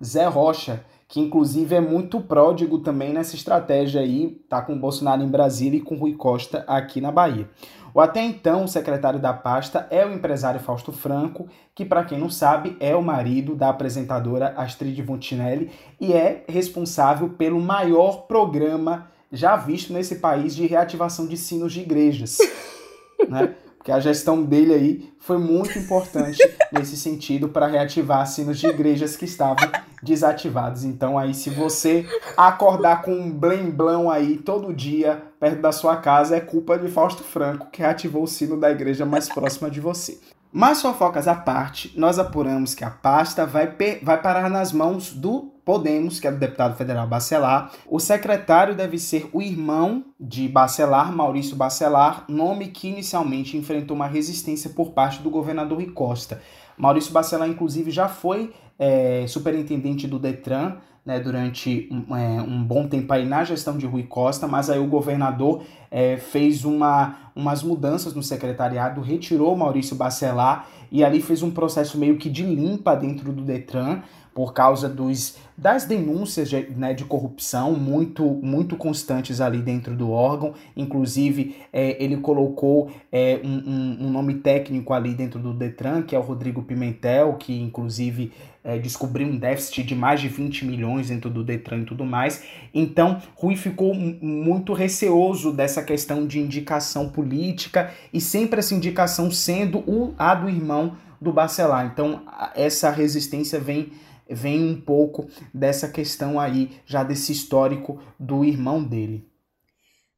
Zé 0.03 0.25
Rocha, 0.25 0.83
que 1.07 1.21
inclusive 1.21 1.75
é 1.75 1.81
muito 1.83 2.19
pródigo 2.19 2.79
também 2.79 3.13
nessa 3.13 3.37
estratégia 3.37 4.01
aí, 4.01 4.41
tá 4.49 4.63
com 4.63 4.73
o 4.73 4.81
Bolsonaro 4.81 5.23
em 5.23 5.29
Brasília 5.29 5.77
e 5.77 5.83
com 5.83 5.95
Rui 5.95 6.15
Costa 6.15 6.65
aqui 6.67 7.03
na 7.03 7.13
Bahia. 7.13 7.51
O 7.99 8.01
até 8.01 8.23
então 8.23 8.65
secretário 8.69 9.19
da 9.19 9.33
pasta 9.33 9.89
é 9.91 10.07
o 10.07 10.13
empresário 10.13 10.61
Fausto 10.61 10.93
Franco, 10.93 11.49
que 11.75 11.85
para 11.85 12.05
quem 12.05 12.17
não 12.17 12.31
sabe 12.31 12.77
é 12.79 12.95
o 12.95 13.03
marido 13.03 13.57
da 13.57 13.71
apresentadora 13.71 14.55
Astrid 14.57 15.05
Fontinelli 15.05 15.73
e 16.01 16.13
é 16.13 16.45
responsável 16.49 17.31
pelo 17.31 17.61
maior 17.61 18.29
programa 18.29 19.11
já 19.33 19.57
visto 19.57 19.93
nesse 19.93 20.21
país 20.21 20.55
de 20.55 20.65
reativação 20.65 21.27
de 21.27 21.37
sinos 21.37 21.73
de 21.73 21.81
igrejas. 21.81 22.39
né? 23.29 23.57
Porque 23.89 23.97
a 23.97 24.01
gestão 24.01 24.43
dele 24.43 24.75
aí 24.75 25.11
foi 25.19 25.39
muito 25.39 25.79
importante 25.79 26.39
nesse 26.71 26.95
sentido 26.95 27.49
para 27.49 27.67
reativar 27.67 28.27
sinos 28.27 28.59
de 28.59 28.67
igrejas 28.67 29.17
que 29.17 29.25
estavam 29.25 29.67
desativados. 30.03 30.85
Então 30.85 31.19
aí 31.19 31.33
se 31.33 31.49
você 31.49 32.07
acordar 32.37 33.01
com 33.01 33.13
um 33.13 33.31
blemblão 33.31 34.11
aí 34.11 34.37
todo 34.37 34.75
dia 34.75 35.23
perto 35.41 35.63
da 35.63 35.73
sua 35.73 35.97
casa 35.97 36.37
é 36.37 36.41
culpa 36.41 36.79
de 36.79 36.87
Fausto 36.89 37.25
Franco 37.25 37.71
que 37.71 37.81
reativou 37.81 38.25
o 38.25 38.29
sino 38.29 38.61
da 38.61 38.71
igreja 38.71 39.07
mais 39.07 39.27
próxima 39.27 39.71
de 39.71 39.81
você. 39.81 40.21
Mas 40.53 40.83
fofocas 40.83 41.27
à 41.27 41.35
parte, 41.35 41.93
nós 41.97 42.19
apuramos 42.19 42.75
que 42.75 42.85
a 42.85 42.91
pasta 42.91 43.47
vai, 43.47 43.75
vai 44.03 44.21
parar 44.21 44.51
nas 44.51 44.71
mãos 44.71 45.15
do 45.15 45.55
Podemos, 45.69 46.19
que 46.19 46.27
é 46.27 46.33
do 46.33 46.39
deputado 46.39 46.75
federal 46.79 47.07
Bacelar. 47.07 47.71
O 47.87 48.01
secretário 48.01 48.75
deve 48.75 48.99
ser 48.99 49.29
o 49.35 49.43
irmão 49.43 50.03
de 50.19 50.49
Bacelar, 50.49 51.15
Maurício 51.15 51.55
Bacelar, 51.55 52.25
nome 52.27 52.69
que 52.69 52.89
inicialmente 52.89 53.55
enfrentou 53.55 53.95
uma 53.95 54.07
resistência 54.07 54.71
por 54.71 54.93
parte 54.93 55.21
do 55.21 55.29
governador 55.29 55.77
Rui 55.77 55.91
Costa. 55.91 56.41
Maurício 56.75 57.13
Bacelar, 57.13 57.47
inclusive, 57.47 57.91
já 57.91 58.09
foi 58.09 58.51
é, 58.79 59.27
superintendente 59.29 60.07
do 60.07 60.19
Detran 60.19 60.77
né, 61.05 61.21
durante 61.21 61.87
um, 61.91 62.17
é, 62.17 62.41
um, 62.41 62.65
bom 62.65 62.89
tempo 62.89 63.13
aí 63.13 63.27
na 63.27 63.45
gestão 63.45 63.77
de 63.77 63.87
Rui 63.87 64.05
Costa, 64.05 64.49
mas 64.49 64.71
aí 64.71 64.79
o 64.79 64.87
governador 64.87 65.63
é, 65.91 66.17
fez 66.17 66.65
uma, 66.65 67.17
umas 67.35 67.63
mudanças 67.63 68.15
no 68.15 68.23
secretariado, 68.23 69.01
retirou 69.01 69.57
Maurício 69.57 69.97
Bacelar 69.97 70.69
e 70.91 71.05
ali 71.05 71.21
fez 71.21 71.43
um 71.43 71.51
processo 71.51 71.99
meio 71.99 72.17
que 72.17 72.31
de 72.31 72.43
limpa 72.43 72.95
dentro 72.95 73.33
do 73.33 73.43
Detran 73.43 74.03
por 74.39 74.53
causa 74.53 74.89
dos, 74.89 75.37
das 75.57 75.85
denúncias 75.85 76.49
de, 76.49 76.71
né, 76.71 76.95
de 76.95 77.05
corrupção 77.05 77.73
muito, 77.73 78.25
muito 78.25 78.77
constantes 78.77 79.41
ali 79.41 79.59
dentro 79.59 79.97
do 79.97 80.13
órgão. 80.13 80.55
Inclusive, 80.77 81.57
é, 81.73 82.01
ele 82.01 82.19
colocou 82.19 82.89
é, 83.11 83.41
um, 83.43 83.49
um, 83.49 84.07
um, 84.07 84.11
nome 84.11 84.35
técnico 84.35 84.95
ali 84.95 85.13
dentro 85.13 85.41
do 85.41 85.53
Detran, 85.53 86.03
que 86.03 86.15
é 86.15 86.19
o 86.21 86.23
Rodrigo 86.23 86.63
Pimentel, 86.63 87.35
que 87.35 87.61
inclusive 87.61 88.31
é, 88.63 88.79
descobriu 88.79 89.27
um 89.27 89.37
déficit 89.37 89.83
de 89.83 89.97
mais 89.97 90.21
de 90.21 90.29
20 90.29 90.65
milhões 90.67 91.09
dentro 91.09 91.31
do 91.31 91.43
Detran 91.43 91.79
e 91.79 91.85
tudo 91.85 92.05
mais. 92.05 92.45
Então, 92.73 93.21
Rui 93.35 93.57
ficou 93.57 93.93
muito 93.93 94.73
receoso 94.73 95.53
dessa 95.53 95.78
questão 95.83 96.27
de 96.27 96.39
indicação 96.39 97.09
política 97.09 97.93
e 98.13 98.21
sempre 98.21 98.61
essa 98.61 98.75
indicação 98.75 99.31
sendo 99.31 99.79
o, 99.81 100.15
a 100.19 100.35
do 100.35 100.49
irmão 100.49 100.97
do 101.21 101.33
Bacelar. 101.33 101.87
Então, 101.87 102.25
essa 102.55 102.91
resistência 102.91 103.59
vem 103.59 103.93
vem 104.31 104.63
um 104.63 104.79
pouco 104.79 105.27
dessa 105.55 105.89
questão 105.89 106.39
aí, 106.39 106.71
já 106.85 107.03
desse 107.03 107.33
histórico 107.33 107.99
do 108.19 108.45
irmão 108.45 108.85
dele. 108.85 109.27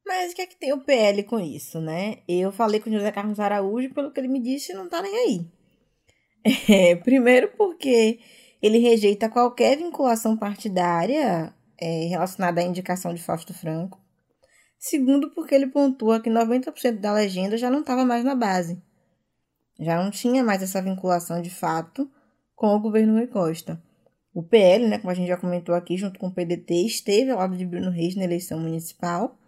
Mas 0.05 0.33
o 0.33 0.35
que 0.35 0.42
é 0.42 0.46
que 0.46 0.59
tem 0.59 0.73
o 0.73 0.81
PL 0.81 1.23
com 1.23 1.38
isso, 1.38 1.81
né? 1.81 2.18
Eu 2.27 2.51
falei 2.51 2.81
com 2.81 2.90
o 2.90 2.92
José 2.92 3.12
Carlos 3.12 3.38
Araújo, 3.38 3.94
pelo 3.94 4.11
que 4.11 4.18
ele 4.18 4.27
me 4.27 4.42
disse, 4.42 4.75
não 4.75 4.88
tá 4.88 5.01
nem 5.01 5.16
aí. 5.16 5.46
É, 6.70 6.96
primeiro 6.96 7.53
porque 7.55 8.18
ele 8.62 8.79
rejeita 8.79 9.29
qualquer 9.29 9.77
vinculação 9.77 10.38
partidária 10.38 11.55
é, 11.79 12.07
relacionada 12.07 12.62
à 12.62 12.64
indicação 12.64 13.12
de 13.12 13.23
Fausto 13.23 13.53
Franco. 13.53 13.99
Segundo, 14.80 15.30
porque 15.32 15.54
ele 15.54 15.66
pontua 15.66 16.22
que 16.22 16.30
90% 16.30 17.00
da 17.00 17.12
legenda 17.12 17.58
já 17.58 17.68
não 17.68 17.80
estava 17.80 18.02
mais 18.02 18.24
na 18.24 18.34
base. 18.34 18.82
Já 19.78 20.02
não 20.02 20.10
tinha 20.10 20.42
mais 20.42 20.62
essa 20.62 20.80
vinculação 20.80 21.42
de 21.42 21.50
fato 21.50 22.10
com 22.56 22.74
o 22.74 22.80
governo 22.80 23.12
Rui 23.12 23.26
Costa. 23.26 23.80
O 24.32 24.42
PL, 24.42 24.88
né, 24.88 24.98
como 24.98 25.10
a 25.10 25.14
gente 25.14 25.28
já 25.28 25.36
comentou 25.36 25.74
aqui, 25.74 25.98
junto 25.98 26.18
com 26.18 26.28
o 26.28 26.32
PDT, 26.32 26.86
esteve 26.86 27.30
ao 27.30 27.38
lado 27.38 27.58
de 27.58 27.66
Bruno 27.66 27.90
Reis 27.90 28.16
na 28.16 28.24
eleição 28.24 28.58
municipal, 28.58 29.38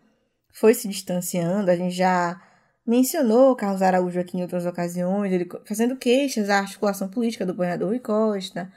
foi 0.52 0.74
se 0.74 0.86
distanciando, 0.86 1.70
a 1.70 1.76
gente 1.76 1.94
já 1.94 2.38
mencionou 2.86 3.56
Carlos 3.56 3.80
Araújo 3.80 4.20
aqui 4.20 4.36
em 4.36 4.42
outras 4.42 4.66
ocasiões, 4.66 5.32
ele 5.32 5.48
fazendo 5.64 5.96
queixas 5.96 6.50
à 6.50 6.58
articulação 6.58 7.08
política 7.08 7.46
do 7.46 7.54
governador 7.54 7.88
Rui 7.88 8.00
Costa, 8.00 8.70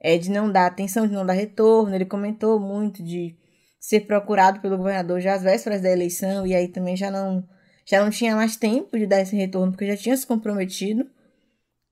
é, 0.00 0.16
de 0.16 0.30
não 0.30 0.50
dar 0.50 0.66
atenção, 0.66 1.06
de 1.06 1.12
não 1.12 1.26
dar 1.26 1.34
retorno, 1.34 1.94
ele 1.94 2.06
comentou 2.06 2.58
muito 2.58 3.02
de 3.02 3.36
ser 3.80 4.00
procurado 4.00 4.60
pelo 4.60 4.76
governador 4.76 5.20
já 5.20 5.34
às 5.34 5.42
vésperas 5.42 5.80
da 5.80 5.90
eleição, 5.90 6.46
e 6.46 6.54
aí 6.54 6.68
também 6.68 6.96
já 6.96 7.10
não, 7.10 7.42
já 7.84 8.04
não 8.04 8.10
tinha 8.10 8.36
mais 8.36 8.56
tempo 8.56 8.96
de 8.98 9.06
dar 9.06 9.20
esse 9.20 9.34
retorno, 9.34 9.72
porque 9.72 9.86
já 9.86 9.96
tinha 9.96 10.16
se 10.16 10.26
comprometido 10.26 11.10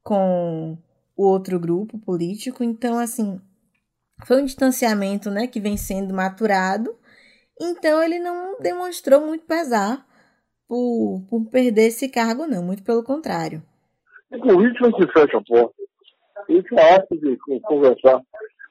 com 0.03 0.79
o 1.17 1.27
outro 1.27 1.59
grupo 1.59 1.99
político, 1.99 2.63
então 2.63 2.99
assim, 2.99 3.41
foi 4.27 4.43
um 4.43 4.45
distanciamento, 4.45 5.31
né, 5.31 5.47
que 5.47 5.61
vem 5.61 5.77
sendo 5.77 6.15
maturado. 6.15 6.97
Então 7.61 8.03
ele 8.03 8.19
não 8.19 8.59
demonstrou 8.61 9.21
muito 9.21 9.45
pesar 9.45 10.07
por, 10.69 11.25
por 11.29 11.45
perder 11.51 11.89
esse 11.89 12.09
cargo, 12.09 12.47
não. 12.47 12.63
Muito 12.63 12.83
pelo 12.83 13.03
contrário. 13.03 13.63
O 14.31 14.61
ritmo 14.61 14.95
que 14.97 15.13
fecha 15.13 15.39
a 15.39 15.43
porta. 15.43 15.75
Isso 16.49 16.79
é 16.79 16.95
ato 16.95 17.17
de 17.19 17.37
conversar. 17.63 18.23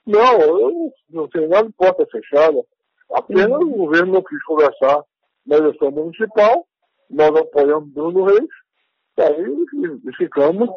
Não, 0.05 0.41
eu 0.41 0.93
não 1.09 1.27
tenho 1.27 1.49
nada 1.49 1.67
de 1.67 1.73
porta 1.73 2.05
fechada. 2.09 2.63
Apenas 3.13 3.47
uhum. 3.47 3.73
o 3.73 3.77
governo 3.77 4.13
não 4.13 4.23
quis 4.23 4.43
conversar 4.43 5.03
na 5.45 5.57
eleição 5.57 5.91
municipal. 5.91 6.65
Nós 7.09 7.35
apoiamos 7.35 7.89
Bruno 7.93 8.25
Reis. 8.25 8.49
E 9.17 9.21
aí 9.21 9.65
ficamos, 10.17 10.69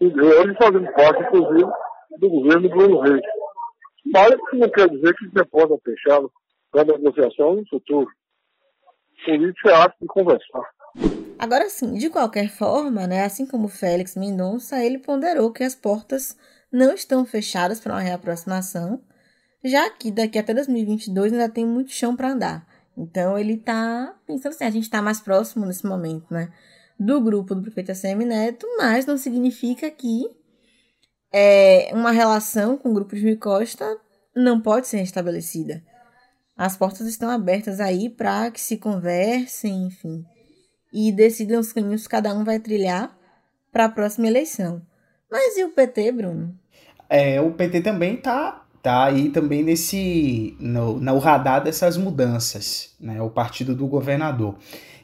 ele 0.00 0.54
fazendo 0.54 0.92
parte, 0.92 1.22
inclusive, 1.22 1.70
do 2.18 2.28
governo 2.28 2.68
Bruno 2.68 3.00
Reis. 3.00 3.22
Mas 4.06 4.36
não 4.52 4.68
quer 4.70 4.88
dizer 4.88 5.14
que 5.14 5.28
você 5.28 5.44
possa 5.46 5.78
fechá-lo 5.84 6.30
para 6.70 6.84
negociação 6.84 7.56
no 7.56 7.68
futuro. 7.68 8.08
Política 9.24 9.70
é 9.70 9.74
arte 9.74 9.96
de 10.00 10.06
conversar. 10.06 10.70
Agora 11.38 11.68
sim, 11.68 11.94
de 11.94 12.08
qualquer 12.08 12.48
forma, 12.48 13.06
né, 13.06 13.24
assim 13.24 13.46
como 13.46 13.68
Félix 13.68 14.16
Mendonça, 14.16 14.82
ele 14.82 14.98
ponderou 14.98 15.52
que 15.52 15.64
as 15.64 15.74
portas 15.74 16.36
não 16.72 16.94
estão 16.94 17.24
fechadas 17.26 17.80
para 17.80 17.92
uma 17.92 18.00
reaproximação, 18.00 19.02
já 19.64 19.90
que 19.90 20.10
daqui 20.10 20.38
até 20.38 20.54
2022 20.54 21.32
ainda 21.32 21.48
tem 21.48 21.66
muito 21.66 21.90
chão 21.92 22.16
para 22.16 22.32
andar. 22.32 22.66
Então 22.96 23.38
ele 23.38 23.54
está 23.54 24.14
pensando 24.26 24.52
assim, 24.52 24.64
a 24.64 24.70
gente 24.70 24.84
está 24.84 25.02
mais 25.02 25.20
próximo 25.20 25.66
nesse 25.66 25.86
momento, 25.86 26.32
né, 26.32 26.50
do 26.98 27.20
grupo 27.20 27.54
do 27.54 27.62
prefeito 27.62 27.92
ACM 27.92 28.24
Neto, 28.24 28.66
mas 28.78 29.04
não 29.04 29.18
significa 29.18 29.90
que 29.90 30.24
é, 31.32 31.90
uma 31.92 32.10
relação 32.10 32.78
com 32.78 32.90
o 32.90 32.94
grupo 32.94 33.14
de 33.14 33.22
Rui 33.22 33.36
Costa 33.36 33.98
não 34.34 34.60
pode 34.60 34.88
ser 34.88 34.98
restabelecida. 34.98 35.82
As 36.56 36.76
portas 36.76 37.06
estão 37.06 37.28
abertas 37.28 37.80
aí 37.80 38.08
para 38.08 38.50
que 38.50 38.60
se 38.60 38.78
conversem, 38.78 39.86
enfim, 39.86 40.24
e 40.90 41.12
decidam 41.12 41.60
os 41.60 41.72
caminhos 41.72 42.04
que 42.04 42.08
cada 42.08 42.34
um 42.34 42.44
vai 42.44 42.58
trilhar 42.58 43.14
para 43.70 43.84
a 43.84 43.90
próxima 43.90 44.26
eleição. 44.26 44.80
Mas 45.30 45.58
e 45.58 45.64
o 45.64 45.70
PT, 45.70 46.12
Bruno? 46.12 46.58
É, 47.10 47.40
o 47.40 47.52
PT 47.52 47.82
também 47.82 48.16
tá 48.16 48.65
tá 48.86 49.04
aí 49.04 49.30
também 49.30 49.64
nesse 49.64 50.56
no, 50.60 51.00
no 51.00 51.18
radar 51.18 51.64
dessas 51.64 51.96
mudanças, 51.96 52.94
né? 53.00 53.20
O 53.20 53.28
partido 53.28 53.74
do 53.74 53.84
governador. 53.88 54.54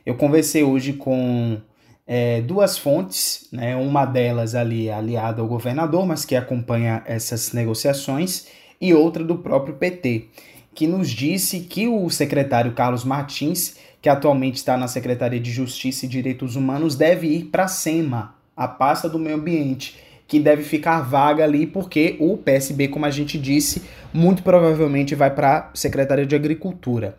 Eu 0.07 0.15
conversei 0.15 0.63
hoje 0.63 0.93
com 0.93 1.61
é, 2.07 2.41
duas 2.43 2.79
fontes, 2.79 3.49
né, 3.51 3.75
uma 3.75 4.05
delas 4.05 4.55
ali 4.55 4.89
aliada 4.89 5.43
ao 5.43 5.49
governador, 5.49 6.07
mas 6.07 6.25
que 6.25 6.37
acompanha 6.37 7.03
essas 7.07 7.53
negociações, 7.53 8.47
e 8.81 8.95
outra 8.95 9.25
do 9.25 9.39
próprio 9.39 9.75
PT, 9.75 10.29
que 10.73 10.87
nos 10.87 11.11
disse 11.11 11.61
que 11.61 11.89
o 11.89 12.09
secretário 12.09 12.75
Carlos 12.75 13.05
Martins, 13.05 13.77
que 14.01 14.09
atualmente 14.09 14.57
está 14.57 14.77
na 14.77 14.87
Secretaria 14.87 15.41
de 15.41 15.51
Justiça 15.51 16.07
e 16.07 16.09
Direitos 16.09 16.55
Humanos, 16.55 16.95
deve 16.95 17.27
ir 17.27 17.45
para 17.47 17.65
a 17.65 17.69
SEMA, 17.69 18.35
a 18.57 18.69
pasta 18.69 19.09
do 19.09 19.19
meio 19.19 19.37
ambiente, 19.37 19.97
que 20.33 20.41
deve 20.41 20.63
ficar 20.63 21.03
vaga 21.03 21.45
ali 21.45 21.67
porque 21.67 22.17
o 22.19 22.39
PSB, 22.39 22.89
como 22.89 23.05
a 23.05 23.11
gente 23.11 23.37
disse, 23.37 23.83
muito 24.15 24.43
provavelmente 24.43 25.15
vai 25.15 25.31
para 25.31 25.59
a 25.59 25.71
Secretaria 25.75 26.25
de 26.25 26.35
Agricultura. 26.35 27.19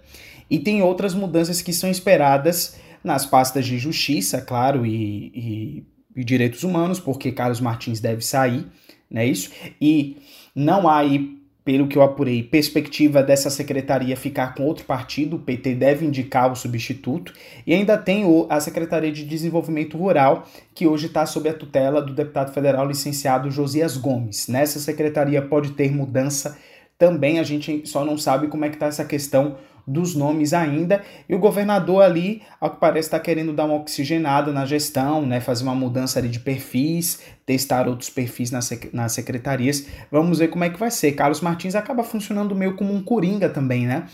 E 0.49 0.57
tem 0.57 0.81
outras 0.81 1.13
mudanças 1.13 1.61
que 1.61 1.71
são 1.71 1.91
esperadas 1.91 2.75
nas 3.03 3.23
pastas 3.23 3.67
de 3.67 3.77
justiça, 3.77 4.41
claro, 4.41 4.83
e, 4.83 5.31
e, 5.35 5.83
e 6.15 6.23
direitos 6.23 6.63
humanos, 6.63 6.99
porque 6.99 7.31
Carlos 7.31 7.61
Martins 7.61 7.99
deve 7.99 8.25
sair, 8.25 8.65
né? 9.11 9.27
Isso. 9.27 9.51
E 9.79 10.17
não 10.55 10.89
há 10.89 10.97
aí, 10.97 11.37
pelo 11.65 11.87
que 11.87 11.97
eu 11.97 12.01
apurei, 12.01 12.43
perspectiva 12.43 13.23
dessa 13.23 13.49
secretaria 13.49 14.17
ficar 14.17 14.53
com 14.53 14.63
outro 14.63 14.85
partido. 14.85 15.37
O 15.37 15.39
PT 15.39 15.75
deve 15.75 16.05
indicar 16.05 16.51
o 16.51 16.55
substituto. 16.55 17.33
E 17.65 17.73
ainda 17.73 17.97
tem 17.97 18.25
a 18.49 18.59
Secretaria 18.59 19.11
de 19.11 19.23
Desenvolvimento 19.23 19.97
Rural, 19.97 20.47
que 20.75 20.85
hoje 20.85 21.07
está 21.07 21.25
sob 21.25 21.47
a 21.47 21.53
tutela 21.53 22.01
do 22.01 22.13
deputado 22.13 22.53
federal 22.53 22.85
licenciado 22.85 23.49
Josias 23.49 23.95
Gomes. 23.95 24.47
Nessa 24.47 24.79
secretaria 24.79 25.41
pode 25.41 25.71
ter 25.71 25.89
mudança 25.89 26.57
também. 26.97 27.39
A 27.39 27.43
gente 27.43 27.83
só 27.85 28.03
não 28.03 28.17
sabe 28.17 28.47
como 28.47 28.65
é 28.65 28.69
que 28.69 28.75
está 28.75 28.87
essa 28.87 29.05
questão 29.05 29.57
dos 29.85 30.15
nomes 30.15 30.53
ainda. 30.53 31.03
E 31.27 31.35
o 31.35 31.39
governador 31.39 32.03
ali, 32.03 32.41
ao 32.59 32.71
que 32.71 32.79
parece, 32.79 33.07
está 33.07 33.19
querendo 33.19 33.53
dar 33.53 33.65
uma 33.65 33.75
oxigenada 33.75 34.51
na 34.51 34.65
gestão, 34.65 35.25
né? 35.25 35.39
fazer 35.39 35.63
uma 35.63 35.75
mudança 35.75 36.19
ali 36.19 36.29
de 36.29 36.39
perfis, 36.39 37.21
testar 37.45 37.87
outros 37.87 38.09
perfis 38.09 38.51
nas, 38.51 38.65
sec 38.65 38.93
nas 38.93 39.11
secretarias. 39.11 39.87
Vamos 40.11 40.39
ver 40.39 40.47
como 40.47 40.63
é 40.63 40.69
que 40.69 40.79
vai 40.79 40.91
ser. 40.91 41.11
Carlos 41.13 41.41
Martins 41.41 41.75
acaba 41.75 42.03
funcionando 42.03 42.55
meio 42.55 42.75
como 42.75 42.93
um 42.93 43.03
coringa 43.03 43.49
também, 43.49 43.85
né? 43.85 44.07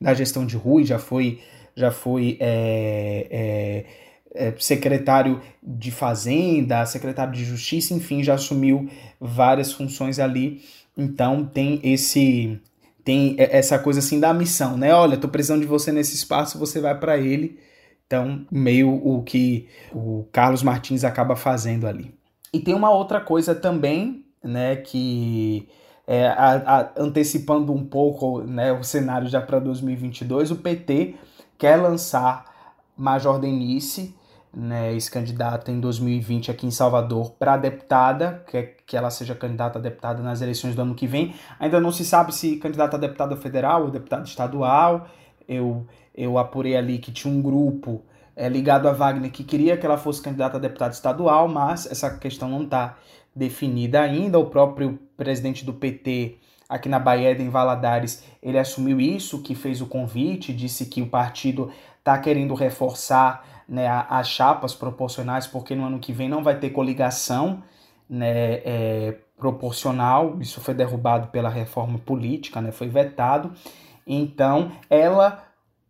Da 0.00 0.14
gestão 0.14 0.46
de 0.46 0.56
Rui, 0.56 0.84
já 0.84 0.98
foi, 0.98 1.40
já 1.74 1.90
foi 1.90 2.36
é, 2.38 3.26
é, 3.30 4.48
é, 4.48 4.54
secretário 4.58 5.40
de 5.62 5.90
Fazenda, 5.90 6.84
secretário 6.86 7.32
de 7.32 7.44
Justiça, 7.44 7.94
enfim, 7.94 8.22
já 8.22 8.34
assumiu 8.34 8.88
várias 9.20 9.72
funções 9.72 10.18
ali. 10.18 10.62
Então 10.96 11.44
tem 11.44 11.80
esse 11.82 12.58
tem 13.06 13.36
essa 13.38 13.78
coisa 13.78 14.00
assim 14.00 14.18
da 14.18 14.34
missão, 14.34 14.76
né? 14.76 14.92
Olha, 14.92 15.16
tô 15.16 15.28
precisando 15.28 15.60
de 15.60 15.66
você 15.66 15.92
nesse 15.92 16.16
espaço, 16.16 16.58
você 16.58 16.80
vai 16.80 16.98
para 16.98 17.16
ele. 17.16 17.56
Então, 18.04 18.44
meio 18.50 18.90
o 18.90 19.22
que 19.22 19.68
o 19.94 20.26
Carlos 20.32 20.60
Martins 20.60 21.04
acaba 21.04 21.36
fazendo 21.36 21.86
ali. 21.86 22.12
E 22.52 22.58
tem 22.58 22.74
uma 22.74 22.90
outra 22.90 23.20
coisa 23.20 23.54
também, 23.54 24.24
né, 24.42 24.74
que 24.74 25.68
é, 26.04 26.26
a, 26.26 26.54
a, 26.80 26.90
antecipando 26.98 27.72
um 27.72 27.84
pouco 27.84 28.40
né, 28.40 28.72
o 28.72 28.82
cenário 28.82 29.28
já 29.28 29.40
para 29.40 29.60
2022, 29.60 30.50
o 30.50 30.56
PT 30.56 31.14
quer 31.56 31.76
lançar 31.76 32.44
Major 32.96 33.38
Denise 33.38 34.16
né, 34.56 34.94
ex-candidata 34.94 35.70
em 35.70 35.78
2020 35.78 36.50
aqui 36.50 36.66
em 36.66 36.70
Salvador 36.70 37.32
para 37.32 37.58
deputada, 37.58 38.42
que, 38.46 38.62
que 38.86 38.96
ela 38.96 39.10
seja 39.10 39.34
candidata 39.34 39.78
a 39.78 39.82
deputada 39.82 40.22
nas 40.22 40.40
eleições 40.40 40.74
do 40.74 40.80
ano 40.80 40.94
que 40.94 41.06
vem. 41.06 41.34
Ainda 41.60 41.78
não 41.78 41.92
se 41.92 42.06
sabe 42.06 42.34
se 42.34 42.56
candidata 42.56 42.96
a 42.96 43.00
deputada 43.00 43.36
federal 43.36 43.82
ou 43.82 43.90
deputada 43.90 44.24
estadual. 44.24 45.08
Eu, 45.46 45.86
eu 46.14 46.38
apurei 46.38 46.74
ali 46.74 46.96
que 46.96 47.12
tinha 47.12 47.32
um 47.32 47.42
grupo 47.42 48.02
é, 48.34 48.48
ligado 48.48 48.88
a 48.88 48.92
Wagner 48.92 49.30
que 49.30 49.44
queria 49.44 49.76
que 49.76 49.84
ela 49.84 49.98
fosse 49.98 50.22
candidata 50.22 50.56
a 50.56 50.60
deputada 50.60 50.94
estadual, 50.94 51.46
mas 51.48 51.84
essa 51.84 52.16
questão 52.16 52.48
não 52.48 52.62
está 52.62 52.96
definida 53.34 54.00
ainda. 54.00 54.38
O 54.38 54.46
próprio 54.46 54.98
presidente 55.18 55.66
do 55.66 55.74
PT 55.74 56.38
aqui 56.66 56.88
na 56.88 56.98
Bahia, 56.98 57.30
em 57.30 57.50
Valadares, 57.50 58.24
ele 58.42 58.58
assumiu 58.58 58.98
isso, 59.00 59.42
que 59.42 59.54
fez 59.54 59.82
o 59.82 59.86
convite, 59.86 60.52
disse 60.52 60.86
que 60.86 61.02
o 61.02 61.06
partido 61.06 61.70
está 61.98 62.18
querendo 62.18 62.54
reforçar 62.54 63.55
né, 63.68 63.88
as 64.08 64.28
chapas 64.28 64.74
proporcionais, 64.74 65.46
porque 65.46 65.74
no 65.74 65.84
ano 65.84 65.98
que 65.98 66.12
vem 66.12 66.28
não 66.28 66.42
vai 66.42 66.58
ter 66.58 66.70
coligação 66.70 67.62
né, 68.08 68.60
é, 68.64 69.16
proporcional, 69.36 70.38
isso 70.40 70.60
foi 70.60 70.74
derrubado 70.74 71.28
pela 71.28 71.48
reforma 71.48 71.98
política, 71.98 72.60
né, 72.60 72.70
foi 72.70 72.88
vetado. 72.88 73.52
Então, 74.06 74.70
ela, 74.88 75.44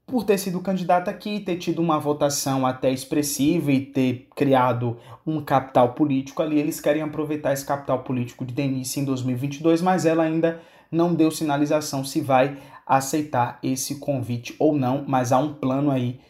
por 0.06 0.24
ter 0.24 0.38
sido 0.38 0.60
candidata 0.60 1.10
aqui, 1.10 1.40
ter 1.40 1.56
tido 1.56 1.82
uma 1.82 1.98
votação 1.98 2.66
até 2.66 2.90
expressiva 2.90 3.70
e 3.70 3.80
ter 3.80 4.28
criado 4.34 4.98
um 5.26 5.42
capital 5.42 5.92
político 5.92 6.42
ali, 6.42 6.58
eles 6.58 6.80
querem 6.80 7.02
aproveitar 7.02 7.52
esse 7.52 7.66
capital 7.66 7.98
político 8.00 8.44
de 8.44 8.54
Denise 8.54 9.00
em 9.00 9.04
2022, 9.04 9.82
mas 9.82 10.06
ela 10.06 10.22
ainda 10.22 10.60
não 10.90 11.14
deu 11.14 11.30
sinalização 11.30 12.04
se 12.04 12.20
vai 12.20 12.56
aceitar 12.86 13.58
esse 13.62 13.96
convite 13.96 14.54
ou 14.58 14.74
não, 14.74 15.04
mas 15.06 15.32
há 15.32 15.38
um 15.38 15.52
plano 15.52 15.90
aí 15.90 16.20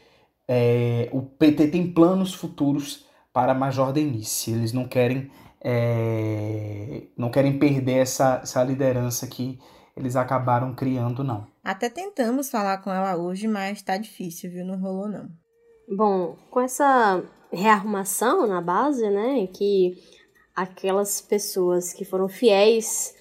é, 0.49 1.09
o 1.13 1.23
PT 1.23 1.69
tem 1.69 1.93
planos 1.93 2.35
futuros 2.35 3.07
para 3.33 3.55
Major 3.55 3.93
Denise. 3.93 4.53
Eles 4.53 4.73
não 4.73 4.87
querem 4.87 5.31
é, 5.61 7.09
não 7.17 7.31
querem 7.31 7.59
perder 7.59 7.99
essa, 7.99 8.41
essa 8.43 8.63
liderança 8.63 9.27
que 9.27 9.59
eles 9.97 10.15
acabaram 10.15 10.75
criando, 10.75 11.25
não. 11.25 11.47
Até 11.65 11.89
tentamos 11.89 12.51
falar 12.51 12.79
com 12.79 12.93
ela 12.93 13.17
hoje, 13.17 13.49
mas 13.49 13.83
tá 13.83 13.97
difícil, 13.97 14.51
viu? 14.51 14.65
Não 14.65 14.79
rolou, 14.79 15.09
não. 15.09 15.29
Bom, 15.89 16.37
com 16.51 16.61
essa 16.61 17.23
rearrumação 17.51 18.47
na 18.47 18.61
base, 18.61 19.09
né, 19.09 19.47
que 19.49 19.97
aquelas 20.55 21.21
pessoas 21.21 21.93
que 21.93 22.05
foram 22.05 22.29
fiéis 22.29 23.15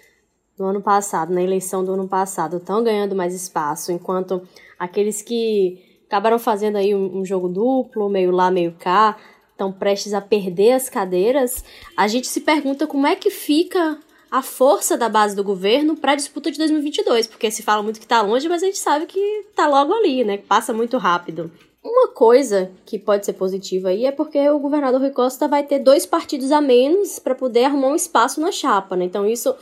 no 0.57 0.65
ano 0.65 0.81
passado, 0.81 1.33
na 1.33 1.41
eleição 1.41 1.83
do 1.83 1.93
ano 1.93 2.07
passado, 2.07 2.57
estão 2.57 2.83
ganhando 2.83 3.15
mais 3.15 3.33
espaço, 3.33 3.91
enquanto 3.91 4.47
aqueles 4.77 5.21
que 5.21 5.94
acabaram 6.15 6.39
fazendo 6.39 6.77
aí 6.77 6.95
um, 6.95 7.17
um 7.19 7.25
jogo 7.25 7.49
duplo, 7.49 8.07
meio 8.07 8.31
lá, 8.31 8.49
meio 8.49 8.73
cá, 8.79 9.17
estão 9.51 9.69
prestes 9.69 10.13
a 10.13 10.21
perder 10.21 10.71
as 10.71 10.89
cadeiras, 10.89 11.63
a 11.95 12.07
gente 12.07 12.27
se 12.27 12.41
pergunta 12.41 12.87
como 12.87 13.05
é 13.05 13.15
que 13.15 13.29
fica 13.29 13.99
a 14.31 14.41
força 14.41 14.97
da 14.97 15.09
base 15.09 15.35
do 15.35 15.43
governo 15.43 15.95
para 15.95 16.13
a 16.13 16.15
disputa 16.15 16.49
de 16.49 16.57
2022, 16.57 17.27
porque 17.27 17.51
se 17.51 17.61
fala 17.61 17.83
muito 17.83 17.99
que 17.99 18.05
está 18.05 18.21
longe, 18.21 18.47
mas 18.47 18.63
a 18.63 18.65
gente 18.65 18.77
sabe 18.77 19.05
que 19.05 19.19
está 19.19 19.67
logo 19.67 19.93
ali, 19.93 20.23
né? 20.23 20.37
Passa 20.37 20.73
muito 20.73 20.97
rápido. 20.97 21.51
Uma 21.83 22.07
coisa 22.07 22.71
que 22.85 22.97
pode 22.97 23.25
ser 23.25 23.33
positiva 23.33 23.89
aí 23.89 24.05
é 24.05 24.11
porque 24.11 24.49
o 24.49 24.59
governador 24.59 25.01
Rui 25.01 25.11
Costa 25.11 25.47
vai 25.47 25.63
ter 25.63 25.79
dois 25.79 26.05
partidos 26.05 26.51
a 26.51 26.59
menos 26.59 27.19
para 27.19 27.35
poder 27.35 27.65
arrumar 27.65 27.89
um 27.89 27.95
espaço 27.95 28.41
na 28.41 28.51
chapa, 28.51 28.95
né? 28.95 29.05
Então 29.05 29.27
isso 29.27 29.53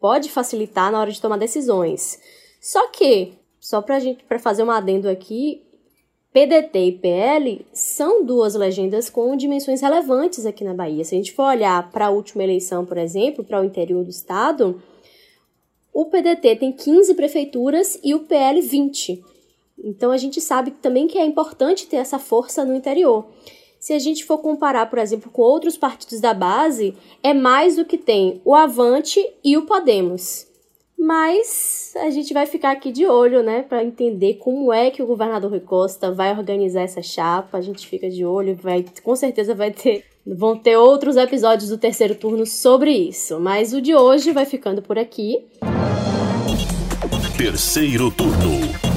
pode 0.00 0.30
facilitar 0.30 0.90
na 0.90 1.00
hora 1.00 1.12
de 1.12 1.20
tomar 1.20 1.36
decisões. 1.36 2.18
Só 2.60 2.88
que, 2.88 3.34
só 3.60 3.80
para 3.80 4.00
gente 4.00 4.24
para 4.24 4.38
fazer 4.38 4.62
um 4.62 4.70
adendo 4.70 5.08
aqui, 5.08 5.67
PDT 6.38 6.78
e 6.78 6.92
PL 6.92 7.66
são 7.72 8.24
duas 8.24 8.54
legendas 8.54 9.10
com 9.10 9.34
dimensões 9.34 9.80
relevantes 9.80 10.46
aqui 10.46 10.62
na 10.62 10.72
Bahia. 10.72 11.02
Se 11.02 11.16
a 11.16 11.18
gente 11.18 11.32
for 11.32 11.42
olhar 11.42 11.90
para 11.90 12.06
a 12.06 12.10
última 12.10 12.44
eleição, 12.44 12.86
por 12.86 12.96
exemplo, 12.96 13.42
para 13.42 13.60
o 13.60 13.64
interior 13.64 14.04
do 14.04 14.10
estado, 14.10 14.80
o 15.92 16.04
PDT 16.04 16.54
tem 16.54 16.70
15 16.70 17.14
prefeituras 17.14 17.98
e 18.04 18.14
o 18.14 18.20
PL 18.20 18.60
20. 18.60 19.20
Então 19.82 20.12
a 20.12 20.16
gente 20.16 20.40
sabe 20.40 20.70
também 20.70 21.08
que 21.08 21.18
é 21.18 21.24
importante 21.24 21.88
ter 21.88 21.96
essa 21.96 22.20
força 22.20 22.64
no 22.64 22.76
interior. 22.76 23.26
Se 23.80 23.92
a 23.92 23.98
gente 23.98 24.24
for 24.24 24.38
comparar, 24.38 24.88
por 24.88 25.00
exemplo, 25.00 25.32
com 25.32 25.42
outros 25.42 25.76
partidos 25.76 26.20
da 26.20 26.34
base, 26.34 26.94
é 27.20 27.34
mais 27.34 27.74
do 27.74 27.84
que 27.84 27.98
tem 27.98 28.40
o 28.44 28.54
Avante 28.54 29.20
e 29.42 29.56
o 29.56 29.66
Podemos. 29.66 30.47
Mas 30.98 31.94
a 31.96 32.10
gente 32.10 32.34
vai 32.34 32.44
ficar 32.44 32.72
aqui 32.72 32.90
de 32.90 33.06
olho, 33.06 33.40
né, 33.40 33.62
para 33.62 33.84
entender 33.84 34.34
como 34.34 34.72
é 34.72 34.90
que 34.90 35.00
o 35.00 35.06
governador 35.06 35.50
Rui 35.50 35.60
Costa 35.60 36.10
vai 36.10 36.36
organizar 36.36 36.82
essa 36.82 37.00
chapa. 37.00 37.56
A 37.56 37.60
gente 37.60 37.86
fica 37.86 38.10
de 38.10 38.24
olho, 38.24 38.56
vai, 38.56 38.84
com 39.04 39.14
certeza 39.14 39.54
vai 39.54 39.70
ter, 39.70 40.04
vão 40.26 40.58
ter 40.58 40.76
outros 40.76 41.16
episódios 41.16 41.70
do 41.70 41.78
terceiro 41.78 42.16
turno 42.16 42.44
sobre 42.44 42.90
isso. 42.90 43.38
Mas 43.38 43.72
o 43.72 43.80
de 43.80 43.94
hoje 43.94 44.32
vai 44.32 44.44
ficando 44.44 44.82
por 44.82 44.98
aqui. 44.98 45.46
Terceiro 47.36 48.10
turno. 48.10 48.88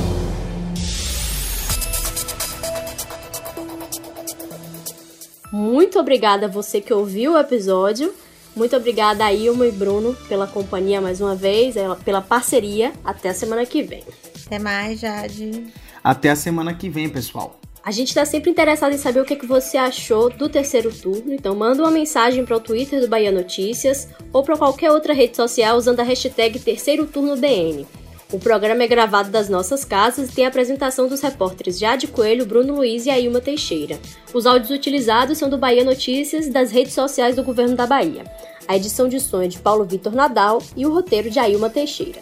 Muito 5.53 5.99
obrigada 5.99 6.47
a 6.47 6.49
você 6.49 6.81
que 6.81 6.93
ouviu 6.93 7.33
o 7.33 7.37
episódio. 7.37 8.11
Muito 8.55 8.75
obrigada 8.75 9.25
a 9.25 9.33
Ilma 9.33 9.65
e 9.65 9.71
Bruno 9.71 10.15
pela 10.27 10.45
companhia 10.45 10.99
mais 10.99 11.21
uma 11.21 11.35
vez, 11.35 11.75
pela 12.03 12.21
parceria. 12.21 12.91
Até 13.03 13.29
a 13.29 13.33
semana 13.33 13.65
que 13.65 13.81
vem. 13.81 14.03
Até 14.45 14.59
mais, 14.59 14.99
Jade. 14.99 15.67
Até 16.03 16.29
a 16.29 16.35
semana 16.35 16.73
que 16.73 16.89
vem, 16.89 17.07
pessoal. 17.07 17.59
A 17.83 17.89
gente 17.89 18.09
está 18.09 18.25
sempre 18.25 18.51
interessado 18.51 18.93
em 18.93 18.97
saber 18.97 19.21
o 19.21 19.25
que, 19.25 19.35
que 19.35 19.45
você 19.45 19.75
achou 19.75 20.29
do 20.29 20.47
terceiro 20.47 20.93
turno, 20.93 21.33
então 21.33 21.55
manda 21.55 21.81
uma 21.81 21.89
mensagem 21.89 22.45
para 22.45 22.55
o 22.55 22.59
Twitter 22.59 23.01
do 23.01 23.07
Bahia 23.07 23.31
Notícias 23.31 24.07
ou 24.31 24.43
para 24.43 24.55
qualquer 24.55 24.91
outra 24.91 25.13
rede 25.13 25.35
social 25.35 25.77
usando 25.77 25.99
a 25.99 26.03
hashtag 26.03 26.59
Terceiro 26.59 27.07
Turno 27.07 27.35
BN. 27.35 27.87
O 28.31 28.39
programa 28.39 28.83
é 28.83 28.87
gravado 28.87 29.29
das 29.29 29.49
nossas 29.49 29.83
casas 29.83 30.29
e 30.29 30.31
tem 30.33 30.45
a 30.45 30.47
apresentação 30.47 31.07
dos 31.09 31.19
repórteres 31.19 31.77
Jade 31.77 32.07
Coelho, 32.07 32.45
Bruno 32.45 32.75
Luiz 32.75 33.05
e 33.05 33.09
Ailma 33.09 33.41
Teixeira. 33.41 33.99
Os 34.33 34.45
áudios 34.45 34.71
utilizados 34.71 35.37
são 35.37 35.49
do 35.49 35.57
Bahia 35.57 35.83
Notícias 35.83 36.47
e 36.47 36.49
das 36.49 36.71
redes 36.71 36.93
sociais 36.93 37.35
do 37.35 37.43
governo 37.43 37.75
da 37.75 37.85
Bahia. 37.85 38.23
A 38.69 38.77
edição 38.77 39.09
de 39.09 39.19
som 39.19 39.41
é 39.41 39.47
de 39.47 39.59
Paulo 39.59 39.83
Vitor 39.83 40.13
Nadal 40.13 40.63
e 40.77 40.85
o 40.85 40.93
roteiro 40.93 41.29
de 41.29 41.39
Ailma 41.39 41.69
Teixeira. 41.69 42.21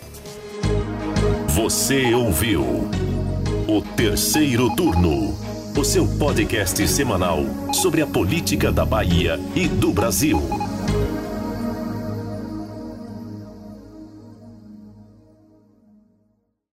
Você 1.50 2.12
ouviu 2.16 2.90
o 3.68 3.82
terceiro 3.96 4.76
turno, 4.76 5.38
o 5.78 5.86
seu 5.86 6.08
podcast 6.18 6.88
semanal 6.88 7.44
sobre 7.72 8.02
a 8.02 8.08
política 8.08 8.72
da 8.72 8.84
Bahia 8.84 9.40
e 9.56 9.68
do 9.68 9.92
Brasil. 9.92 10.42